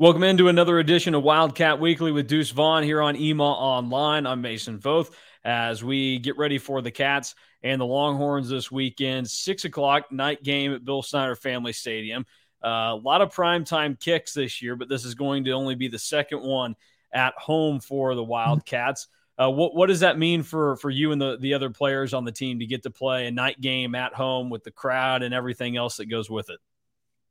Welcome 0.00 0.22
into 0.22 0.46
another 0.46 0.78
edition 0.78 1.16
of 1.16 1.24
Wildcat 1.24 1.80
Weekly 1.80 2.12
with 2.12 2.28
Deuce 2.28 2.50
Vaughn 2.50 2.84
here 2.84 3.02
on 3.02 3.16
EMAW 3.16 3.40
Online. 3.40 4.28
I'm 4.28 4.40
Mason 4.40 4.78
Voth 4.78 5.10
as 5.44 5.82
we 5.82 6.20
get 6.20 6.38
ready 6.38 6.58
for 6.58 6.80
the 6.80 6.92
Cats 6.92 7.34
and 7.64 7.80
the 7.80 7.84
Longhorns 7.84 8.48
this 8.48 8.70
weekend. 8.70 9.28
Six 9.28 9.64
o'clock 9.64 10.12
night 10.12 10.40
game 10.44 10.72
at 10.72 10.84
Bill 10.84 11.02
Snyder 11.02 11.34
Family 11.34 11.72
Stadium. 11.72 12.26
Uh, 12.64 12.92
a 12.92 13.00
lot 13.02 13.22
of 13.22 13.34
primetime 13.34 13.98
kicks 13.98 14.32
this 14.34 14.62
year, 14.62 14.76
but 14.76 14.88
this 14.88 15.04
is 15.04 15.16
going 15.16 15.42
to 15.46 15.50
only 15.50 15.74
be 15.74 15.88
the 15.88 15.98
second 15.98 16.42
one 16.42 16.76
at 17.12 17.34
home 17.36 17.80
for 17.80 18.14
the 18.14 18.22
Wildcats. 18.22 19.08
Uh, 19.36 19.50
what 19.50 19.74
what 19.74 19.88
does 19.88 20.00
that 20.00 20.16
mean 20.16 20.44
for 20.44 20.76
for 20.76 20.90
you 20.90 21.10
and 21.10 21.20
the 21.20 21.38
the 21.38 21.54
other 21.54 21.70
players 21.70 22.14
on 22.14 22.24
the 22.24 22.30
team 22.30 22.60
to 22.60 22.66
get 22.66 22.84
to 22.84 22.90
play 22.90 23.26
a 23.26 23.32
night 23.32 23.60
game 23.60 23.96
at 23.96 24.14
home 24.14 24.48
with 24.48 24.62
the 24.62 24.70
crowd 24.70 25.24
and 25.24 25.34
everything 25.34 25.76
else 25.76 25.96
that 25.96 26.06
goes 26.06 26.30
with 26.30 26.50
it? 26.50 26.60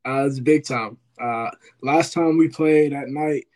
Uh, 0.04 0.26
it's 0.26 0.38
big 0.38 0.66
time. 0.66 0.98
Uh, 1.20 1.50
last 1.82 2.12
time 2.12 2.36
we 2.36 2.48
played 2.48 2.92
at 2.92 3.08
night 3.08 3.46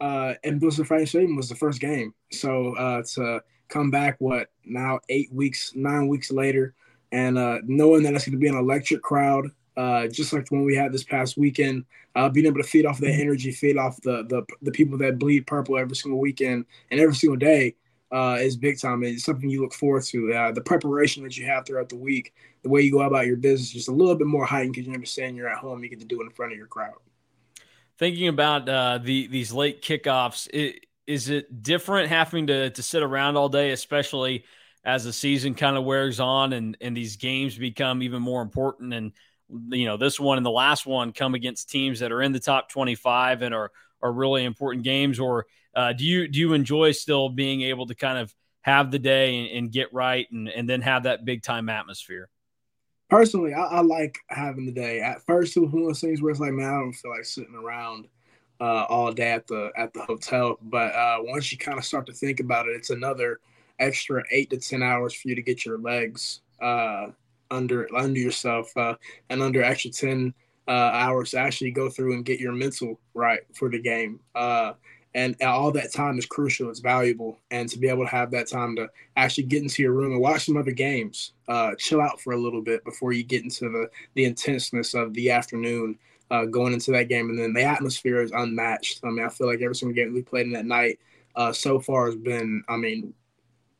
uh, 0.00 0.34
in 0.42 0.58
Bill 0.58 0.70
Snyder 0.70 0.88
Family 0.88 1.06
Stadium 1.06 1.36
was 1.36 1.48
the 1.48 1.54
first 1.54 1.80
game. 1.80 2.12
So 2.32 2.74
uh, 2.76 3.02
to 3.14 3.42
come 3.68 3.90
back, 3.90 4.16
what 4.18 4.48
now 4.64 5.00
eight 5.08 5.32
weeks, 5.32 5.72
nine 5.74 6.08
weeks 6.08 6.30
later, 6.30 6.74
and 7.12 7.38
uh, 7.38 7.58
knowing 7.64 8.02
that 8.02 8.14
it's 8.14 8.24
going 8.24 8.32
to 8.32 8.38
be 8.38 8.48
an 8.48 8.56
electric 8.56 9.02
crowd, 9.02 9.48
uh, 9.76 10.06
just 10.08 10.32
like 10.32 10.46
the 10.46 10.54
one 10.54 10.64
we 10.64 10.76
had 10.76 10.92
this 10.92 11.04
past 11.04 11.36
weekend, 11.36 11.84
uh, 12.14 12.28
being 12.28 12.46
able 12.46 12.60
to 12.60 12.68
feed 12.68 12.84
off 12.84 12.98
that 12.98 13.10
energy, 13.10 13.52
feed 13.52 13.76
off 13.76 14.00
the, 14.02 14.24
the 14.24 14.44
the 14.60 14.70
people 14.70 14.98
that 14.98 15.18
bleed 15.18 15.46
purple 15.46 15.78
every 15.78 15.96
single 15.96 16.20
weekend 16.20 16.66
and 16.90 17.00
every 17.00 17.14
single 17.14 17.38
day 17.38 17.74
uh, 18.12 18.36
is 18.40 18.56
big 18.56 18.78
time. 18.78 19.02
It's 19.02 19.24
something 19.24 19.48
you 19.48 19.62
look 19.62 19.72
forward 19.72 20.02
to. 20.04 20.32
Uh, 20.32 20.52
the 20.52 20.60
preparation 20.60 21.22
that 21.22 21.38
you 21.38 21.46
have 21.46 21.64
throughout 21.64 21.88
the 21.88 21.96
week, 21.96 22.34
the 22.62 22.68
way 22.68 22.82
you 22.82 22.92
go 22.92 23.00
about 23.00 23.26
your 23.26 23.36
business, 23.36 23.70
just 23.70 23.88
a 23.88 23.92
little 23.92 24.14
bit 24.14 24.26
more 24.26 24.44
heightened 24.44 24.74
because 24.74 24.86
you 24.86 24.92
understand 24.92 25.36
you're 25.36 25.48
at 25.48 25.58
home. 25.58 25.82
You 25.82 25.88
get 25.88 26.00
to 26.00 26.06
do 26.06 26.20
it 26.20 26.24
in 26.24 26.30
front 26.30 26.52
of 26.52 26.58
your 26.58 26.66
crowd. 26.66 26.96
Thinking 27.98 28.28
about 28.28 28.68
uh, 28.68 28.98
the 28.98 29.26
these 29.28 29.52
late 29.52 29.82
kickoffs, 29.82 30.48
it, 30.52 30.86
is 31.06 31.28
it 31.28 31.62
different 31.62 32.08
having 32.08 32.46
to 32.48 32.70
to 32.70 32.82
sit 32.82 33.02
around 33.02 33.36
all 33.36 33.48
day, 33.48 33.70
especially 33.70 34.44
as 34.84 35.04
the 35.04 35.12
season 35.12 35.54
kind 35.54 35.76
of 35.76 35.84
wears 35.84 36.20
on 36.20 36.52
and 36.52 36.76
and 36.80 36.96
these 36.96 37.16
games 37.16 37.56
become 37.56 38.02
even 38.02 38.20
more 38.20 38.42
important 38.42 38.92
and 38.92 39.12
you 39.68 39.84
know 39.84 39.96
this 39.96 40.18
one 40.18 40.38
and 40.38 40.46
the 40.46 40.50
last 40.50 40.86
one 40.86 41.12
come 41.12 41.34
against 41.34 41.70
teams 41.70 42.00
that 42.00 42.10
are 42.10 42.22
in 42.22 42.32
the 42.32 42.40
top 42.40 42.68
25 42.68 43.42
and 43.42 43.54
are 43.54 43.70
are 44.02 44.12
really 44.12 44.44
important 44.44 44.82
games 44.82 45.20
or 45.20 45.46
uh, 45.74 45.92
do 45.92 46.04
you 46.04 46.28
do 46.28 46.38
you 46.38 46.52
enjoy 46.52 46.92
still 46.92 47.28
being 47.28 47.62
able 47.62 47.86
to 47.86 47.94
kind 47.94 48.18
of 48.18 48.34
have 48.62 48.90
the 48.90 48.98
day 48.98 49.38
and, 49.38 49.58
and 49.58 49.72
get 49.72 49.92
right 49.92 50.26
and, 50.30 50.48
and 50.48 50.68
then 50.68 50.80
have 50.80 51.04
that 51.04 51.24
big 51.24 51.42
time 51.42 51.68
atmosphere? 51.68 52.28
Personally, 53.12 53.52
I, 53.52 53.60
I, 53.64 53.80
like 53.82 54.20
having 54.28 54.64
the 54.64 54.72
day. 54.72 55.00
At 55.00 55.20
first, 55.26 55.54
it 55.54 55.60
was 55.60 55.70
one 55.70 55.82
of 55.82 55.88
those 55.88 56.00
things 56.00 56.22
where 56.22 56.30
it's 56.30 56.40
like, 56.40 56.54
man, 56.54 56.72
I 56.72 56.78
don't 56.78 56.94
feel 56.94 57.10
like 57.10 57.26
sitting 57.26 57.54
around 57.54 58.08
uh, 58.58 58.86
all 58.88 59.12
day 59.12 59.32
at 59.32 59.46
the 59.46 59.70
at 59.76 59.92
the 59.92 60.00
hotel. 60.00 60.58
But 60.62 60.94
uh, 60.94 61.18
once 61.20 61.52
you 61.52 61.58
kind 61.58 61.76
of 61.76 61.84
start 61.84 62.06
to 62.06 62.14
think 62.14 62.40
about 62.40 62.68
it, 62.68 62.70
it's 62.70 62.88
another 62.88 63.40
extra 63.78 64.24
eight 64.30 64.48
to 64.48 64.56
ten 64.56 64.82
hours 64.82 65.12
for 65.12 65.28
you 65.28 65.34
to 65.34 65.42
get 65.42 65.66
your 65.66 65.76
legs 65.76 66.40
uh, 66.62 67.08
under 67.50 67.86
under 67.94 68.18
yourself 68.18 68.74
uh, 68.78 68.94
and 69.28 69.42
under 69.42 69.62
extra 69.62 69.90
ten 69.90 70.32
uh, 70.66 70.70
hours 70.70 71.32
to 71.32 71.38
actually 71.38 71.70
go 71.70 71.90
through 71.90 72.14
and 72.14 72.24
get 72.24 72.40
your 72.40 72.52
mental 72.52 72.98
right 73.12 73.40
for 73.52 73.68
the 73.68 73.78
game. 73.78 74.20
And 75.14 75.36
all 75.42 75.70
that 75.72 75.92
time 75.92 76.18
is 76.18 76.24
crucial. 76.24 76.70
It's 76.70 76.80
valuable, 76.80 77.38
and 77.50 77.68
to 77.68 77.78
be 77.78 77.88
able 77.88 78.04
to 78.04 78.10
have 78.10 78.30
that 78.30 78.48
time 78.48 78.74
to 78.76 78.88
actually 79.16 79.44
get 79.44 79.62
into 79.62 79.82
your 79.82 79.92
room 79.92 80.12
and 80.12 80.20
watch 80.22 80.46
some 80.46 80.56
other 80.56 80.70
games, 80.70 81.32
uh, 81.48 81.74
chill 81.78 82.00
out 82.00 82.18
for 82.18 82.32
a 82.32 82.40
little 82.40 82.62
bit 82.62 82.82
before 82.84 83.12
you 83.12 83.22
get 83.22 83.42
into 83.42 83.68
the 83.68 83.90
the 84.14 84.24
intenseness 84.24 84.94
of 84.94 85.12
the 85.14 85.30
afternoon. 85.30 85.98
Uh, 86.30 86.46
going 86.46 86.72
into 86.72 86.90
that 86.92 87.10
game, 87.10 87.28
and 87.28 87.38
then 87.38 87.52
the 87.52 87.62
atmosphere 87.62 88.22
is 88.22 88.32
unmatched. 88.32 89.00
I 89.04 89.10
mean, 89.10 89.22
I 89.22 89.28
feel 89.28 89.46
like 89.46 89.60
every 89.60 89.74
single 89.74 89.94
game 89.94 90.14
we 90.14 90.22
played 90.22 90.46
in 90.46 90.52
that 90.52 90.64
night 90.64 90.98
uh, 91.36 91.52
so 91.52 91.78
far 91.78 92.06
has 92.06 92.16
been, 92.16 92.62
I 92.68 92.76
mean, 92.76 93.12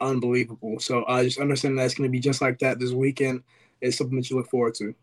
unbelievable. 0.01 0.79
So 0.79 1.03
uh, 1.05 1.23
just 1.23 1.41
understand 1.41 1.79
that 1.79 1.85
it's 1.85 1.95
going 1.95 2.09
to 2.09 2.13
be 2.13 2.21
just 2.21 2.43
like 2.43 2.59
that 2.59 2.79
this 2.79 2.93
weekend 2.93 3.43
is 3.81 3.97
something 3.97 4.17
that 4.17 4.29
you 4.31 4.37
look 4.37 4.51
forward 4.51 4.75
to. 4.77 4.95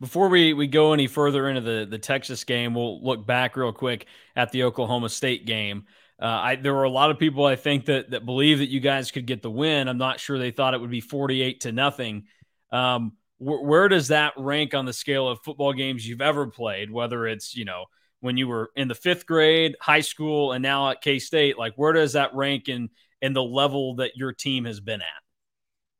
Before 0.00 0.28
we, 0.28 0.52
we 0.52 0.66
go 0.66 0.92
any 0.92 1.06
further 1.06 1.48
into 1.48 1.60
the, 1.60 1.86
the 1.88 1.98
Texas 1.98 2.44
game, 2.44 2.74
we'll 2.74 3.02
look 3.02 3.26
back 3.26 3.56
real 3.56 3.72
quick 3.72 4.06
at 4.36 4.52
the 4.52 4.62
Oklahoma 4.64 5.08
State 5.08 5.44
game. 5.44 5.84
Uh, 6.20 6.26
I, 6.26 6.56
there 6.56 6.74
were 6.74 6.84
a 6.84 6.90
lot 6.90 7.10
of 7.10 7.18
people 7.18 7.44
I 7.44 7.56
think 7.56 7.86
that 7.86 8.10
that 8.10 8.26
believe 8.26 8.58
that 8.58 8.70
you 8.70 8.80
guys 8.80 9.10
could 9.10 9.26
get 9.26 9.42
the 9.42 9.50
win. 9.50 9.88
I'm 9.88 9.98
not 9.98 10.18
sure 10.18 10.38
they 10.38 10.50
thought 10.50 10.74
it 10.74 10.80
would 10.80 10.90
be 10.90 11.00
48 11.00 11.60
to 11.60 11.72
nothing. 11.72 12.24
Um, 12.72 13.12
wh- 13.38 13.62
where 13.62 13.88
does 13.88 14.08
that 14.08 14.34
rank 14.36 14.74
on 14.74 14.84
the 14.84 14.92
scale 14.92 15.28
of 15.28 15.40
football 15.44 15.72
games 15.72 16.06
you've 16.06 16.20
ever 16.20 16.48
played? 16.48 16.90
Whether 16.90 17.26
it's 17.28 17.54
you 17.54 17.64
know 17.64 17.84
when 18.20 18.36
you 18.36 18.48
were 18.48 18.70
in 18.74 18.88
the 18.88 18.96
fifth 18.96 19.26
grade, 19.26 19.76
high 19.80 20.00
school, 20.00 20.52
and 20.52 20.62
now 20.62 20.90
at 20.90 21.02
K 21.02 21.20
State, 21.20 21.56
like 21.56 21.74
where 21.76 21.92
does 21.92 22.14
that 22.14 22.34
rank 22.34 22.68
in 22.68 22.90
in 23.22 23.32
the 23.32 23.42
level 23.42 23.96
that 23.96 24.16
your 24.16 24.32
team 24.32 24.64
has 24.64 24.80
been 24.80 25.00
at? 25.00 25.27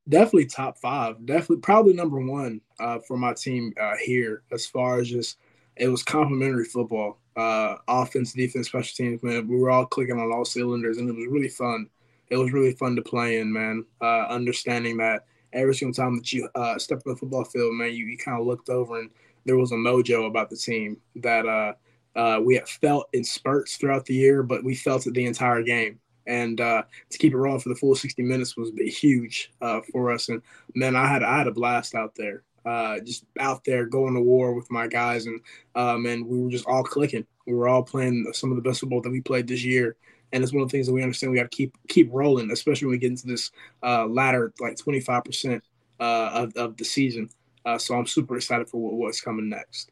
Definitely 0.09 0.47
top 0.47 0.79
five. 0.79 1.25
Definitely, 1.25 1.59
probably 1.59 1.93
number 1.93 2.21
one 2.21 2.61
uh, 2.81 2.99
for 3.01 3.17
my 3.17 3.35
team 3.35 3.73
uh, 3.81 3.95
here 4.03 4.43
as 4.53 4.67
far 4.67 4.99
as 5.01 5.09
just 5.09 5.39
it 5.77 5.89
was 5.89 6.03
complementary 6.03 6.65
football, 6.65 7.19
uh, 7.37 7.77
offense, 7.87 8.33
defense, 8.33 8.69
special 8.69 8.95
teams. 8.97 9.23
Man, 9.23 9.47
we 9.47 9.57
were 9.57 9.71
all 9.71 9.87
clicking 9.87 10.19
on 10.19 10.33
all 10.33 10.45
cylinders, 10.45 10.99
and 10.99 11.09
it 11.09 11.17
was 11.17 11.29
really 11.29 11.49
fun. 11.49 11.89
It 12.31 12.37
was 12.37 12.53
really 12.53 12.73
fun 12.73 12.97
to 12.97 13.03
play 13.03 13.39
in, 13.39 13.53
man. 13.53 13.85
Uh, 14.01 14.27
understanding 14.27 14.97
that 14.99 15.25
every 15.53 15.75
single 15.75 15.95
time 15.95 16.17
that 16.17 16.33
you 16.33 16.49
uh, 16.55 16.79
stepped 16.79 17.07
on 17.07 17.15
the 17.15 17.19
football 17.19 17.45
field, 17.45 17.75
man, 17.75 17.95
you, 17.95 18.07
you 18.07 18.19
kind 18.19 18.39
of 18.39 18.47
looked 18.47 18.69
over 18.69 19.01
and 19.01 19.11
there 19.47 19.57
was 19.57 19.73
a 19.73 19.77
mojo 19.77 20.27
about 20.27 20.51
the 20.51 20.57
team 20.57 20.99
that 21.17 21.47
uh, 21.47 22.41
we 22.43 22.57
had 22.57 22.69
felt 22.69 23.09
in 23.15 23.25
spurts 23.25 23.77
throughout 23.77 24.05
the 24.05 24.15
year, 24.15 24.43
but 24.43 24.63
we 24.63 24.75
felt 24.75 25.07
it 25.07 25.15
the 25.15 25.25
entire 25.25 25.63
game 25.63 25.99
and 26.29 26.61
uh, 26.61 26.83
to 27.11 27.19
keep 27.19 27.33
it 27.33 27.37
rolling 27.37 27.61
for 27.61 27.71
the 27.71 27.75
full 27.75 27.95
60 27.95 28.23
minutes 28.23 28.57
was 28.57 28.71
huge 28.77 29.51
uh, 29.61 29.81
for 29.91 30.13
us. 30.13 30.29
And 30.29 30.43
man, 30.75 30.95
I 30.95 31.09
had 31.09 31.25
I 31.25 31.39
had 31.39 31.49
a 31.49 31.53
blast 31.53 31.95
out 31.95 32.15
there, 32.15 32.45
uh, 32.65 33.01
just 33.01 33.25
out 33.41 33.65
there 33.65 33.87
going 33.87 34.15
to 34.15 34.21
war 34.21 34.55
with 34.55 34.71
my 34.71 34.87
guys, 34.87 35.27
and 35.27 35.41
um, 35.75 36.07
and 36.07 36.27
we 36.27 36.39
were 36.39 36.51
just 36.51 36.67
all 36.67 36.85
clicking. 36.85 37.27
We 37.47 37.55
were 37.55 37.67
all 37.67 37.83
playing 37.83 38.31
some 38.35 38.51
of 38.51 38.57
the 38.57 38.63
best 38.63 38.81
football 38.81 39.01
that 39.01 39.11
we 39.11 39.21
played 39.21 39.49
this 39.49 39.65
year. 39.65 39.97
And 40.31 40.45
it's 40.45 40.53
one 40.53 40.63
of 40.63 40.69
the 40.69 40.73
things 40.73 40.87
that 40.87 40.93
we 40.93 41.03
understand 41.03 41.33
we 41.33 41.39
got 41.39 41.51
to 41.51 41.57
keep 41.57 41.75
keep 41.89 42.11
rolling, 42.13 42.51
especially 42.51 42.87
when 42.87 42.93
we 42.93 42.99
get 42.99 43.11
into 43.13 43.27
this 43.27 43.51
uh, 43.83 44.07
latter 44.07 44.53
like 44.61 44.77
25 44.77 45.25
percent 45.25 45.65
uh, 45.99 46.31
of, 46.35 46.53
of 46.55 46.77
the 46.77 46.85
season. 46.85 47.31
Uh, 47.65 47.79
so 47.79 47.95
I'm 47.95 48.07
super 48.07 48.37
excited 48.37 48.69
for 48.69 48.79
what, 48.79 48.95
what's 48.95 49.23
coming 49.23 49.49
next 49.49 49.91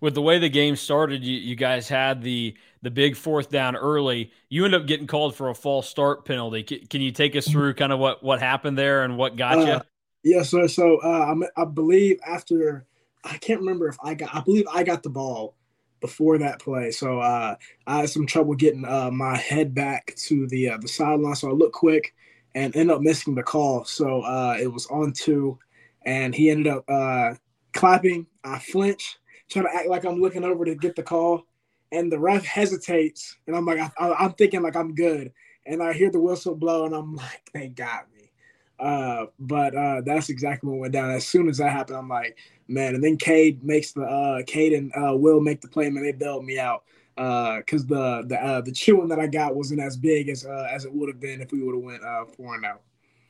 with 0.00 0.14
the 0.14 0.22
way 0.22 0.38
the 0.38 0.48
game 0.48 0.76
started, 0.76 1.24
you, 1.24 1.36
you 1.36 1.56
guys 1.56 1.88
had 1.88 2.22
the 2.22 2.56
the 2.82 2.90
big 2.90 3.16
fourth 3.16 3.50
down 3.50 3.76
early. 3.76 4.30
You 4.48 4.64
end 4.64 4.74
up 4.74 4.86
getting 4.86 5.06
called 5.06 5.34
for 5.34 5.48
a 5.48 5.54
false 5.54 5.88
start 5.88 6.24
penalty. 6.24 6.62
Can, 6.62 6.86
can 6.86 7.00
you 7.00 7.12
take 7.12 7.34
us 7.34 7.48
through 7.48 7.74
kind 7.74 7.92
of 7.92 7.98
what 7.98 8.22
what 8.22 8.40
happened 8.40 8.76
there 8.78 9.04
and 9.04 9.16
what 9.16 9.36
got 9.36 9.58
uh, 9.58 9.82
you? 10.22 10.34
Yeah, 10.36 10.42
so 10.42 10.66
so 10.66 10.98
uh, 10.98 11.34
I 11.56 11.64
believe 11.64 12.18
after 12.26 12.86
I 13.24 13.38
can't 13.38 13.60
remember 13.60 13.88
if 13.88 13.96
I 14.02 14.14
got 14.14 14.34
I 14.34 14.40
believe 14.40 14.66
I 14.72 14.82
got 14.82 15.02
the 15.02 15.10
ball 15.10 15.56
before 16.00 16.36
that 16.36 16.60
play. 16.60 16.90
So 16.90 17.18
uh, 17.18 17.56
I 17.86 18.00
had 18.00 18.10
some 18.10 18.26
trouble 18.26 18.54
getting 18.54 18.84
uh, 18.84 19.10
my 19.10 19.38
head 19.38 19.74
back 19.74 20.14
to 20.26 20.46
the 20.48 20.70
uh, 20.70 20.78
the 20.78 20.88
sideline. 20.88 21.34
So 21.34 21.48
I 21.48 21.52
looked 21.52 21.74
quick 21.74 22.14
and 22.54 22.76
ended 22.76 22.94
up 22.94 23.02
missing 23.02 23.34
the 23.34 23.42
call. 23.42 23.84
So 23.84 24.20
uh, 24.20 24.56
it 24.60 24.70
was 24.70 24.86
on 24.88 25.12
two, 25.12 25.58
and 26.04 26.34
he 26.34 26.50
ended 26.50 26.66
up 26.66 26.84
uh, 26.88 27.34
clapping. 27.72 28.26
I 28.44 28.58
flinch 28.58 29.18
trying 29.50 29.66
to 29.66 29.74
act 29.74 29.88
like 29.88 30.04
I'm 30.04 30.20
looking 30.20 30.44
over 30.44 30.64
to 30.64 30.74
get 30.74 30.96
the 30.96 31.02
call, 31.02 31.46
and 31.92 32.10
the 32.10 32.18
ref 32.18 32.44
hesitates, 32.44 33.36
and 33.46 33.56
I'm 33.56 33.66
like, 33.66 33.78
I, 33.98 34.24
am 34.24 34.32
thinking 34.32 34.62
like 34.62 34.76
I'm 34.76 34.94
good, 34.94 35.32
and 35.66 35.82
I 35.82 35.92
hear 35.92 36.10
the 36.10 36.20
whistle 36.20 36.54
blow, 36.54 36.86
and 36.86 36.94
I'm 36.94 37.14
like, 37.16 37.50
they 37.52 37.68
got 37.68 38.06
me. 38.12 38.30
Uh, 38.78 39.26
but 39.38 39.74
uh, 39.74 40.00
that's 40.04 40.28
exactly 40.28 40.68
what 40.68 40.80
went 40.80 40.92
down. 40.92 41.10
As 41.10 41.26
soon 41.26 41.48
as 41.48 41.58
that 41.58 41.70
happened, 41.70 41.96
I'm 41.96 42.08
like, 42.08 42.36
man. 42.68 42.94
And 42.94 43.04
then 43.04 43.16
Cade 43.16 43.62
makes 43.62 43.92
the 43.92 44.02
uh, 44.02 44.42
Cade 44.46 44.72
and 44.72 44.92
uh, 44.96 45.16
Will 45.16 45.40
make 45.40 45.60
the 45.60 45.68
play, 45.68 45.88
man. 45.90 46.02
They 46.02 46.12
bailed 46.12 46.44
me 46.44 46.58
out 46.58 46.82
because 47.16 47.84
uh, 47.84 48.22
the 48.22 48.24
the 48.28 48.44
uh, 48.44 48.60
the 48.60 48.72
chewing 48.72 49.08
that 49.08 49.20
I 49.20 49.26
got 49.26 49.54
wasn't 49.54 49.80
as 49.80 49.96
big 49.96 50.28
as 50.28 50.44
uh, 50.44 50.68
as 50.70 50.84
it 50.84 50.92
would 50.92 51.08
have 51.08 51.20
been 51.20 51.40
if 51.40 51.52
we 51.52 51.62
would 51.62 51.74
have 51.74 51.84
went 51.84 52.34
four 52.36 52.56
and 52.56 52.64
out. 52.64 52.82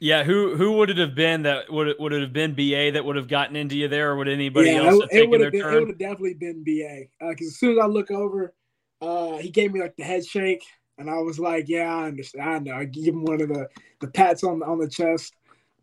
Yeah, 0.05 0.23
who 0.23 0.55
who 0.55 0.73
would 0.73 0.91
it 0.91 0.99
have 0.99 1.15
been 1.15 1.45
that 1.45 1.73
would 1.73 1.89
it, 1.89 1.99
would 1.99 2.13
it 2.13 2.21
have 2.21 2.35
been 2.35 2.53
BA 2.53 2.91
that 2.93 3.03
would 3.03 3.17
have 3.17 3.27
gotten 3.27 3.57
into 3.57 3.75
you 3.75 3.89
there, 3.89 4.11
or 4.11 4.17
would 4.17 4.29
anybody 4.29 4.69
yeah, 4.69 4.83
else 4.83 5.01
have 5.01 5.11
it, 5.11 5.15
taken 5.15 5.41
their 5.41 5.51
been, 5.51 5.63
turn? 5.63 5.73
It 5.73 5.79
would 5.79 5.89
have 5.89 5.99
definitely 5.99 6.35
been 6.35 6.63
BA 6.63 7.05
because 7.27 7.47
uh, 7.47 7.49
as 7.49 7.57
soon 7.57 7.79
as 7.79 7.83
I 7.83 7.87
look 7.87 8.11
over, 8.11 8.53
uh, 9.01 9.39
he 9.39 9.49
gave 9.49 9.73
me 9.73 9.81
like 9.81 9.97
the 9.97 10.05
head 10.05 10.27
shake, 10.27 10.63
and 10.99 11.09
I 11.09 11.17
was 11.21 11.39
like, 11.39 11.71
"Yeah, 11.71 11.91
I 11.91 12.09
understand. 12.09 12.51
I 12.51 12.59
know." 12.59 12.75
I 12.75 12.85
give 12.85 13.15
him 13.15 13.25
one 13.25 13.41
of 13.41 13.49
the 13.49 13.67
the 14.03 14.09
pats 14.09 14.45
on 14.45 14.63
on 14.63 14.77
the 14.77 14.91
chest, 14.91 15.33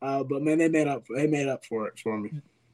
uh, 0.04 0.24
but 0.24 0.44
man, 0.44 0.60
they 0.60 0.70
made 0.70 0.88
up 0.88 1.04
they 1.16 1.26
made 1.26 1.48
up 1.48 1.66
for 1.66 1.88
it 1.88 1.98
for 1.98 2.20
me 2.20 2.30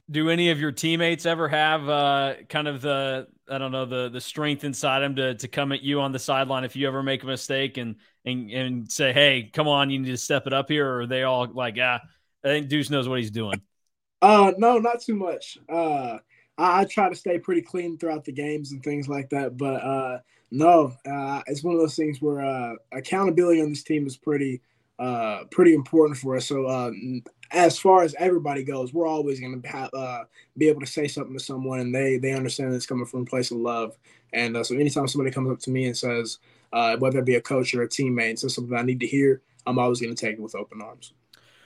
do 0.10 0.30
any 0.30 0.50
of 0.52 0.60
your 0.60 0.72
teammates 0.72 1.26
ever 1.26 1.50
have 1.50 1.90
uh, 1.90 2.36
kind 2.48 2.68
of 2.68 2.82
the 2.82 3.28
I 3.50 3.58
don't 3.58 3.72
know 3.72 3.86
the 3.86 4.10
the 4.10 4.22
strength 4.22 4.64
inside 4.64 5.04
him 5.04 5.16
to 5.16 5.36
to 5.36 5.48
come 5.48 5.72
at 5.72 5.82
you 5.82 6.02
on 6.02 6.12
the 6.12 6.20
sideline 6.20 6.64
if 6.64 6.76
you 6.76 6.88
ever 6.88 7.02
make 7.02 7.24
a 7.24 7.26
mistake 7.26 7.78
and 7.78 7.96
and 8.26 8.52
and 8.52 8.92
say, 8.92 9.14
hey, 9.14 9.50
come 9.52 9.68
on, 9.68 9.90
you 9.90 10.00
need 10.00 10.10
to 10.10 10.18
step 10.18 10.48
it 10.48 10.54
up 10.54 10.70
here, 10.70 10.88
or 10.88 11.02
are 11.02 11.08
they 11.08 11.24
all 11.24 11.48
like, 11.54 11.76
yeah, 11.76 12.00
I 12.44 12.48
think 12.48 12.68
Deuce 12.68 12.90
knows 12.90 13.08
what 13.08 13.20
he's 13.20 13.32
doing. 13.32 13.62
Uh, 14.22 14.54
no, 14.58 14.80
not 14.80 15.02
too 15.02 15.16
much. 15.16 15.58
Uh, 15.70 16.18
I, 16.58 16.82
I, 16.82 16.86
try 16.86 17.08
to 17.08 17.16
stay 17.16 17.38
pretty 17.38 17.62
clean 17.62 17.98
throughout 17.98 18.26
the 18.26 18.32
games 18.32 18.72
and 18.72 18.82
things 18.84 19.08
like 19.08 19.30
that. 19.30 19.58
But 19.58 19.84
uh, 19.84 20.20
no, 20.50 20.94
uh, 21.06 21.42
it's 21.46 21.64
one 21.64 21.76
of 21.76 21.80
those 21.82 21.96
things 21.96 22.22
where 22.22 22.44
uh, 22.44 22.74
accountability 22.92 23.62
on 23.62 23.70
this 23.70 23.84
team 23.84 24.08
is 24.08 24.18
pretty 24.18 24.62
uh, 25.00 25.44
pretty 25.52 25.74
important 25.74 26.18
for 26.18 26.36
us. 26.36 26.48
So 26.48 26.66
uh, 26.66 26.92
as 27.52 27.80
far 27.80 28.04
as 28.04 28.16
everybody 28.18 28.64
goes, 28.64 28.94
we're 28.94 29.08
always 29.08 29.40
going 29.40 29.62
to 29.62 29.78
uh, 29.96 30.24
be 30.58 30.68
able 30.68 30.82
to 30.82 30.88
say 30.88 31.08
something 31.08 31.38
to 31.38 31.44
someone, 31.44 31.80
and 31.80 31.94
they 31.94 32.18
they 32.18 32.34
understand 32.34 32.74
it's 32.74 32.86
coming 32.86 33.06
from 33.06 33.22
a 33.22 33.26
place 33.26 33.52
of 33.52 33.58
love. 33.58 33.98
And 34.34 34.58
uh, 34.58 34.64
so 34.64 34.76
anytime 34.76 35.08
somebody 35.08 35.32
comes 35.32 35.52
up 35.52 35.60
to 35.60 35.72
me 35.72 35.86
and 35.86 35.96
says, 35.96 36.40
uh, 36.74 36.98
whether 36.98 37.20
it 37.20 37.26
be 37.26 37.36
a 37.36 37.42
coach 37.42 37.74
or 37.74 37.84
a 37.84 37.88
teammate, 37.88 38.40
says 38.40 38.56
something 38.56 38.76
I 38.76 38.82
need 38.82 39.00
to 39.00 39.08
hear, 39.08 39.42
I'm 39.66 39.80
always 39.80 40.02
going 40.02 40.14
to 40.14 40.20
take 40.26 40.34
it 40.34 40.42
with 40.42 40.56
open 40.56 40.82
arms. 40.82 41.14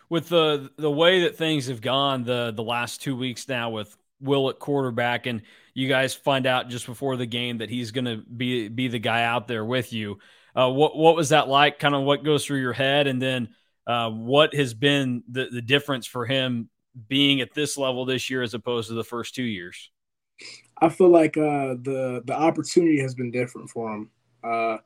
With 0.10 0.30
the 0.30 0.70
the 0.78 0.92
way 0.92 1.22
that 1.24 1.38
things 1.38 1.68
have 1.68 1.82
gone 1.82 2.24
the 2.24 2.52
the 2.56 2.64
last 2.64 3.02
two 3.02 3.16
weeks 3.16 3.48
now 3.48 3.70
with 3.70 3.96
Will 4.20 4.50
at 4.50 4.60
quarterback, 4.60 5.26
and 5.26 5.42
you 5.74 5.88
guys 5.88 6.14
find 6.14 6.46
out 6.46 6.70
just 6.70 6.86
before 6.86 7.16
the 7.16 7.26
game 7.26 7.60
that 7.60 7.70
he's 7.70 7.92
going 7.92 8.06
to 8.06 8.18
be 8.18 8.68
be 8.68 8.88
the 8.88 9.00
guy 9.00 9.24
out 9.24 9.48
there 9.48 9.66
with 9.66 9.94
you. 9.94 10.20
Uh, 10.56 10.70
what 10.70 10.98
what 10.98 11.16
was 11.16 11.30
that 11.30 11.48
like? 11.48 11.80
Kind 11.80 11.96
of 11.96 12.04
what 12.04 12.24
goes 12.24 12.46
through 12.46 12.60
your 12.60 12.74
head, 12.74 13.08
and 13.08 13.22
then 13.22 13.50
uh, 13.88 14.10
what 14.10 14.54
has 14.54 14.74
been 14.74 15.24
the 15.30 15.48
the 15.52 15.62
difference 15.62 16.08
for 16.08 16.26
him 16.26 16.70
being 17.08 17.42
at 17.42 17.54
this 17.54 17.78
level 17.78 18.06
this 18.06 18.30
year 18.30 18.42
as 18.42 18.54
opposed 18.54 18.90
to 18.90 18.94
the 18.94 19.04
first 19.04 19.36
two 19.36 19.44
years? 19.44 19.92
I 20.82 20.90
feel 20.90 21.10
like 21.10 21.38
uh, 21.38 21.76
the 21.82 22.22
the 22.26 22.34
opportunity 22.34 23.00
has 23.02 23.16
been 23.16 23.32
different 23.32 23.70
for 23.70 23.94
him. 23.94 24.10
Uh, 24.44 24.78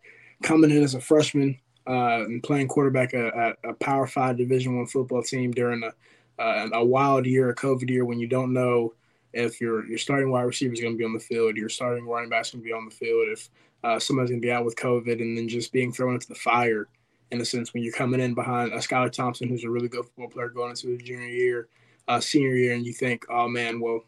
coming 0.44 0.72
in 0.72 0.84
as 0.84 0.96
a 0.96 1.02
freshman 1.02 1.58
uh, 1.88 2.24
and 2.26 2.44
playing 2.44 2.68
quarterback 2.68 3.14
at, 3.14 3.58
a 3.64 3.74
Power 3.80 4.08
Five 4.08 4.38
Division 4.38 4.78
One 4.78 4.86
football 4.86 5.24
team 5.24 5.52
during 5.52 5.84
a, 5.84 6.42
uh, 6.42 6.70
a 6.74 6.86
wild 6.86 7.26
year, 7.26 7.50
a 7.50 7.56
COVID 7.56 7.90
year, 7.90 8.06
when 8.06 8.20
you 8.20 8.28
don't 8.28 8.54
know 8.54 8.94
if 9.34 9.60
your 9.60 9.86
your 9.88 9.98
starting 9.98 10.32
wide 10.32 10.44
receiver 10.44 10.74
is 10.74 10.82
going 10.82 10.94
to 10.94 10.98
be 10.98 11.06
on 11.06 11.14
the 11.14 11.20
field, 11.20 11.56
your 11.58 11.70
starting 11.70 12.06
running 12.06 12.30
back 12.30 12.46
is 12.46 12.52
going 12.52 12.64
to 12.64 12.66
be 12.66 12.74
on 12.74 12.86
the 12.86 12.92
field, 12.92 13.28
if 13.30 13.50
uh, 13.86 14.00
somebody's 14.00 14.32
going 14.32 14.42
to 14.42 14.46
be 14.46 14.52
out 14.52 14.66
with 14.66 14.76
COVID, 14.76 15.22
and 15.22 15.38
then 15.38 15.48
just 15.48 15.72
being 15.72 15.92
thrown 15.92 16.16
into 16.16 16.28
the 16.28 16.36
fire 16.36 16.88
in 17.32 17.40
a 17.40 17.46
sense 17.46 17.72
when 17.72 17.84
you're 17.84 17.94
coming 17.94 18.20
in 18.20 18.34
behind 18.34 18.74
a 18.74 18.78
Skylar 18.78 19.12
Thompson, 19.12 19.48
who's 19.48 19.64
a 19.64 19.70
really 19.70 19.88
good 19.88 20.06
football 20.06 20.30
player 20.30 20.50
going 20.50 20.72
into 20.72 20.88
his 20.88 21.04
junior 21.04 21.28
year, 21.28 21.68
uh, 22.08 22.20
senior 22.20 22.56
year, 22.56 22.74
and 22.74 22.84
you 22.84 22.94
think, 22.94 23.26
oh 23.30 23.48
man, 23.48 23.80
well, 23.80 24.02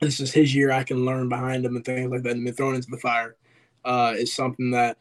this 0.00 0.20
is 0.20 0.32
his 0.32 0.54
year. 0.54 0.72
I 0.72 0.84
can 0.84 1.04
learn 1.04 1.28
behind 1.28 1.66
him 1.66 1.76
and 1.76 1.84
things 1.84 2.10
like 2.10 2.22
that, 2.22 2.32
and 2.32 2.44
been 2.44 2.54
thrown 2.54 2.74
into 2.74 2.90
the 2.90 2.96
fire 2.96 3.36
uh, 3.84 4.14
is 4.16 4.34
something 4.34 4.70
that, 4.70 4.96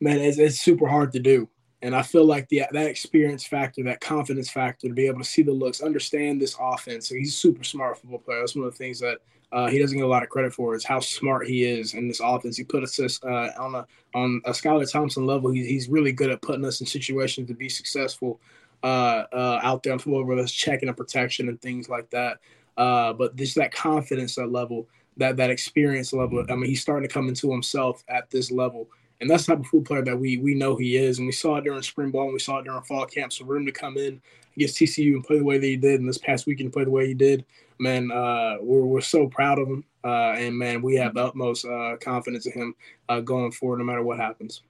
man, 0.00 0.20
it's, 0.20 0.38
it's 0.38 0.60
super 0.60 0.86
hard 0.86 1.12
to 1.12 1.18
do. 1.18 1.48
And 1.82 1.96
I 1.96 2.02
feel 2.02 2.24
like 2.24 2.48
the 2.48 2.62
that 2.70 2.86
experience 2.86 3.44
factor, 3.44 3.82
that 3.84 4.00
confidence 4.00 4.48
factor, 4.48 4.88
to 4.88 4.94
be 4.94 5.06
able 5.06 5.18
to 5.18 5.24
see 5.24 5.42
the 5.42 5.52
looks, 5.52 5.82
understand 5.82 6.40
this 6.40 6.56
offense. 6.60 7.08
So 7.08 7.16
he's 7.16 7.30
a 7.30 7.36
super 7.36 7.64
smart 7.64 7.98
football 7.98 8.20
player. 8.20 8.38
That's 8.38 8.54
one 8.54 8.66
of 8.66 8.72
the 8.72 8.78
things 8.78 9.00
that 9.00 9.18
uh, 9.52 9.66
he 9.66 9.78
doesn't 9.78 9.98
get 9.98 10.04
a 10.04 10.08
lot 10.08 10.22
of 10.22 10.28
credit 10.28 10.54
for 10.54 10.74
is 10.74 10.84
how 10.84 11.00
smart 11.00 11.46
he 11.46 11.64
is 11.64 11.94
in 11.94 12.08
this 12.08 12.20
offense. 12.20 12.56
He 12.56 12.64
put 12.64 12.82
us 12.82 12.98
uh, 13.24 13.50
on 13.58 13.74
a 13.74 13.86
on 14.14 14.40
a 14.46 14.50
Skylar 14.50 14.90
Thompson 14.90 15.26
level. 15.26 15.50
He, 15.50 15.66
he's 15.66 15.88
really 15.88 16.12
good 16.12 16.30
at 16.30 16.40
putting 16.40 16.64
us 16.64 16.80
in 16.80 16.86
situations 16.86 17.48
to 17.48 17.54
be 17.54 17.68
successful 17.68 18.40
uh, 18.82 19.24
uh 19.32 19.60
out 19.62 19.82
there 19.82 19.92
on 19.92 19.98
football, 19.98 20.24
whether 20.24 20.40
it's 20.40 20.52
checking 20.52 20.88
and 20.88 20.96
protection 20.96 21.48
and 21.48 21.60
things 21.60 21.88
like 21.88 22.08
that. 22.10 22.38
Uh, 22.76 23.12
but 23.12 23.36
just 23.36 23.56
that 23.56 23.72
confidence, 23.72 24.36
that 24.36 24.50
level, 24.50 24.88
that 25.16 25.36
that 25.36 25.50
experience 25.50 26.12
level. 26.12 26.44
I 26.48 26.54
mean, 26.54 26.66
he's 26.66 26.80
starting 26.80 27.06
to 27.06 27.12
come 27.12 27.28
into 27.28 27.50
himself 27.50 28.04
at 28.08 28.30
this 28.30 28.50
level. 28.50 28.88
And 29.22 29.30
that's 29.30 29.46
the 29.46 29.52
type 29.52 29.60
of 29.60 29.66
football 29.66 29.86
player 29.86 30.04
that 30.04 30.18
we 30.18 30.38
we 30.38 30.54
know 30.54 30.74
he 30.74 30.96
is. 30.96 31.18
And 31.18 31.26
we 31.26 31.32
saw 31.32 31.56
it 31.56 31.64
during 31.64 31.80
spring 31.82 32.10
ball 32.10 32.24
and 32.24 32.32
we 32.32 32.40
saw 32.40 32.58
it 32.58 32.64
during 32.64 32.82
fall 32.82 33.06
camp. 33.06 33.32
So 33.32 33.46
for 33.46 33.56
him 33.56 33.64
to 33.66 33.72
come 33.72 33.96
in 33.96 34.20
against 34.56 34.76
TCU 34.76 35.14
and 35.14 35.24
play 35.24 35.38
the 35.38 35.44
way 35.44 35.58
that 35.58 35.66
he 35.66 35.76
did, 35.76 36.00
and 36.00 36.08
this 36.08 36.18
past 36.18 36.44
weekend 36.44 36.72
play 36.72 36.82
the 36.82 36.90
way 36.90 37.06
he 37.06 37.14
did, 37.14 37.44
man, 37.78 38.10
uh, 38.10 38.56
we're, 38.60 38.84
we're 38.84 39.00
so 39.00 39.28
proud 39.28 39.60
of 39.60 39.68
him. 39.68 39.84
Uh, 40.04 40.32
and 40.32 40.58
man, 40.58 40.82
we 40.82 40.96
have 40.96 41.14
the 41.14 41.24
utmost 41.24 41.64
uh, 41.64 41.96
confidence 42.00 42.46
in 42.46 42.52
him 42.52 42.74
uh, 43.08 43.20
going 43.20 43.52
forward, 43.52 43.78
no 43.78 43.84
matter 43.84 44.02
what 44.02 44.18
happens. 44.18 44.62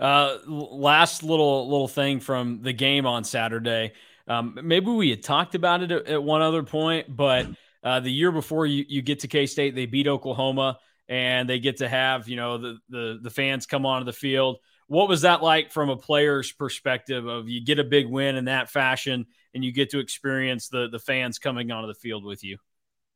Uh, 0.00 0.38
last 0.48 1.22
little 1.22 1.70
little 1.70 1.88
thing 1.88 2.18
from 2.18 2.62
the 2.62 2.72
game 2.72 3.06
on 3.06 3.22
Saturday. 3.22 3.92
Um, 4.26 4.58
maybe 4.62 4.90
we 4.90 5.10
had 5.10 5.22
talked 5.22 5.54
about 5.54 5.82
it 5.84 5.92
at, 5.92 6.06
at 6.08 6.22
one 6.22 6.42
other 6.42 6.64
point, 6.64 7.14
but 7.14 7.46
uh, 7.84 8.00
the 8.00 8.10
year 8.10 8.32
before 8.32 8.66
you, 8.66 8.84
you 8.88 9.00
get 9.00 9.20
to 9.20 9.28
K 9.28 9.46
State, 9.46 9.76
they 9.76 9.86
beat 9.86 10.08
Oklahoma 10.08 10.78
and 11.10 11.50
they 11.50 11.58
get 11.58 11.78
to 11.78 11.88
have 11.88 12.28
you 12.28 12.36
know 12.36 12.56
the 12.56 12.78
the, 12.88 13.18
the 13.20 13.30
fans 13.30 13.66
come 13.66 13.84
onto 13.84 14.06
the 14.06 14.12
field. 14.12 14.58
What 14.86 15.08
was 15.08 15.22
that 15.22 15.42
like 15.42 15.70
from 15.70 15.90
a 15.90 15.96
player's 15.96 16.50
perspective? 16.50 17.26
Of 17.26 17.48
you 17.48 17.62
get 17.62 17.78
a 17.78 17.84
big 17.84 18.06
win 18.06 18.36
in 18.36 18.46
that 18.46 18.70
fashion, 18.70 19.26
and 19.52 19.62
you 19.62 19.72
get 19.72 19.90
to 19.90 19.98
experience 19.98 20.68
the 20.68 20.88
the 20.88 20.98
fans 20.98 21.38
coming 21.38 21.70
onto 21.70 21.88
the 21.88 21.94
field 21.94 22.24
with 22.24 22.42
you. 22.42 22.56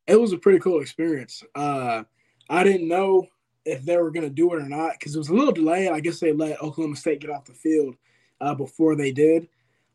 It 0.05 0.19
was 0.19 0.33
a 0.33 0.37
pretty 0.37 0.59
cool 0.59 0.81
experience. 0.81 1.41
Uh, 1.55 2.03
I 2.49 2.63
didn't 2.63 2.87
know 2.87 3.25
if 3.65 3.83
they 3.83 3.97
were 3.97 4.11
going 4.11 4.27
to 4.27 4.29
do 4.29 4.53
it 4.53 4.61
or 4.61 4.69
not 4.69 4.93
because 4.99 5.15
it 5.15 5.17
was 5.17 5.29
a 5.29 5.33
little 5.33 5.53
delayed. 5.53 5.89
I 5.89 5.99
guess 5.99 6.19
they 6.19 6.31
let 6.31 6.61
Oklahoma 6.61 6.95
State 6.95 7.21
get 7.21 7.31
off 7.31 7.45
the 7.45 7.53
field 7.53 7.95
uh, 8.39 8.53
before 8.53 8.95
they 8.95 9.11
did. 9.11 9.47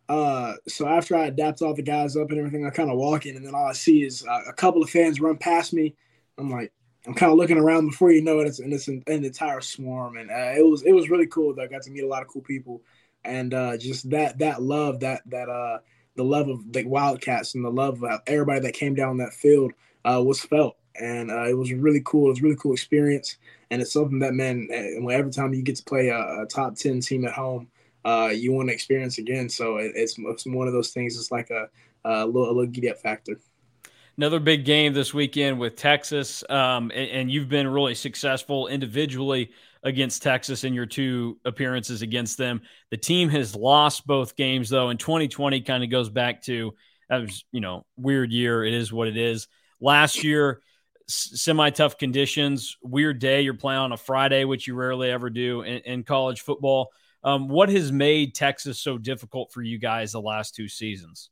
Uh, 0.09 0.55
so 0.67 0.89
after 0.89 1.15
I 1.15 1.27
adapt 1.27 1.63
all 1.63 1.73
the 1.73 1.83
guys 1.83 2.17
up 2.17 2.31
and 2.31 2.39
everything, 2.39 2.67
I 2.67 2.71
kind 2.71 2.91
of 2.91 2.99
walk 2.99 3.27
in, 3.27 3.37
and 3.37 3.47
then 3.47 3.55
all 3.55 3.67
I 3.67 3.75
see 3.75 4.03
is 4.03 4.27
uh, 4.27 4.43
a 4.49 4.53
couple 4.53 4.83
of 4.83 4.91
fans 4.91 5.21
run 5.21 5.37
past 5.37 5.73
me. 5.73 5.95
I'm 6.37 6.51
like, 6.51 6.73
I'm 7.07 7.15
kind 7.15 7.33
of 7.33 7.39
looking 7.39 7.57
around 7.59 7.89
before 7.89 8.11
you 8.13 8.23
know 8.23 8.41
it, 8.41 8.47
it's, 8.47 8.59
and 8.59 8.73
it's 8.73 8.89
an, 8.89 9.03
an 9.07 9.25
entire 9.25 9.61
swarm, 9.61 10.17
and 10.17 10.31
uh, 10.31 10.53
it 10.57 10.67
was 10.67 10.83
it 10.83 10.93
was 10.93 11.11
really 11.11 11.27
cool. 11.27 11.55
That 11.55 11.63
I 11.63 11.67
got 11.67 11.83
to 11.83 11.91
meet 11.91 12.05
a 12.05 12.09
lot 12.09 12.23
of 12.23 12.29
cool 12.29 12.43
people, 12.43 12.83
and 13.25 13.55
uh, 13.55 13.77
just 13.77 14.11
that 14.11 14.39
that 14.39 14.63
love, 14.63 15.01
that 15.01 15.23
that 15.27 15.49
uh, 15.49 15.79
the 16.17 16.25
love 16.25 16.49
of 16.49 16.73
the 16.73 16.85
Wildcats 16.85 17.55
and 17.55 17.65
the 17.65 17.71
love 17.71 18.03
of 18.05 18.21
everybody 18.27 18.61
that 18.61 18.75
came 18.75 18.95
down 18.95 19.19
that 19.19 19.33
field 19.33 19.73
uh, 20.05 20.23
was 20.23 20.41
felt, 20.41 20.77
and 21.01 21.31
uh, 21.31 21.49
it 21.49 21.57
was 21.57 21.73
really 21.73 22.03
cool. 22.05 22.27
It 22.27 22.31
was 22.31 22.39
a 22.41 22.43
really 22.43 22.57
cool 22.57 22.73
experience, 22.75 23.39
and 23.71 23.81
it's 23.81 23.93
something 23.93 24.19
that 24.21 24.35
man, 24.35 24.69
uh, 24.71 25.09
every 25.09 25.33
time 25.33 25.55
you 25.55 25.63
get 25.63 25.77
to 25.77 25.85
play 25.85 26.09
a, 26.09 26.43
a 26.43 26.47
top 26.47 26.77
ten 26.77 27.01
team 27.01 27.25
at 27.25 27.33
home 27.33 27.69
uh, 28.05 28.31
you 28.33 28.53
want 28.53 28.69
to 28.69 28.75
experience 28.75 29.19
again. 29.19 29.49
So 29.49 29.77
it, 29.77 29.93
it's, 29.95 30.17
it's 30.19 30.47
one 30.47 30.67
of 30.67 30.73
those 30.73 30.91
things. 30.91 31.19
It's 31.19 31.31
like 31.31 31.51
a, 31.51 31.69
a 32.05 32.27
little, 32.27 32.47
a 32.47 32.53
little 32.53 32.67
giddy 32.67 32.91
up 32.91 32.99
factor. 32.99 33.39
Another 34.21 34.39
big 34.39 34.67
game 34.67 34.93
this 34.93 35.15
weekend 35.15 35.59
with 35.59 35.77
Texas, 35.77 36.45
um, 36.51 36.91
and, 36.95 37.11
and, 37.11 37.31
you've 37.31 37.49
been 37.49 37.67
really 37.67 37.95
successful 37.95 38.67
individually 38.67 39.51
against 39.83 40.23
Texas 40.23 40.63
in 40.63 40.75
your 40.75 40.85
two 40.85 41.39
appearances 41.47 42.03
against 42.03 42.37
them. 42.37 42.61
The 42.91 42.99
team 42.99 43.31
has 43.31 43.57
lost 43.57 44.07
both 44.07 44.37
games 44.37 44.69
though, 44.69 44.91
and 44.91 45.01
2020 45.01 45.63
kind 45.63 45.83
of 45.83 45.89
goes 45.89 46.11
back 46.11 46.43
to 46.43 46.75
that 47.09 47.23
was 47.23 47.47
you 47.51 47.63
know 47.63 47.87
weird 47.97 48.31
year. 48.31 48.63
It 48.63 48.75
is 48.75 48.93
what 48.93 49.09
it 49.09 49.17
is. 49.17 49.49
Last 49.81 50.23
year, 50.23 50.61
semi 51.07 51.71
tough 51.71 51.97
conditions, 51.97 52.77
weird 52.83 53.21
day. 53.21 53.41
You're 53.41 53.55
playing 53.55 53.81
on 53.81 53.93
a 53.93 53.97
Friday, 53.97 54.45
which 54.45 54.67
you 54.67 54.75
rarely 54.75 55.11
ever 55.11 55.31
do 55.31 55.63
in, 55.63 55.79
in 55.79 56.05
college 56.05 56.43
football. 56.43 56.91
Um, 57.25 57.49
what 57.49 57.71
has 57.71 57.91
made 57.91 58.35
Texas 58.35 58.83
so 58.83 58.99
difficult 58.99 59.51
for 59.51 59.63
you 59.63 59.79
guys 59.79 60.13
the 60.13 60.21
last 60.21 60.55
two 60.55 60.69
seasons? 60.69 61.31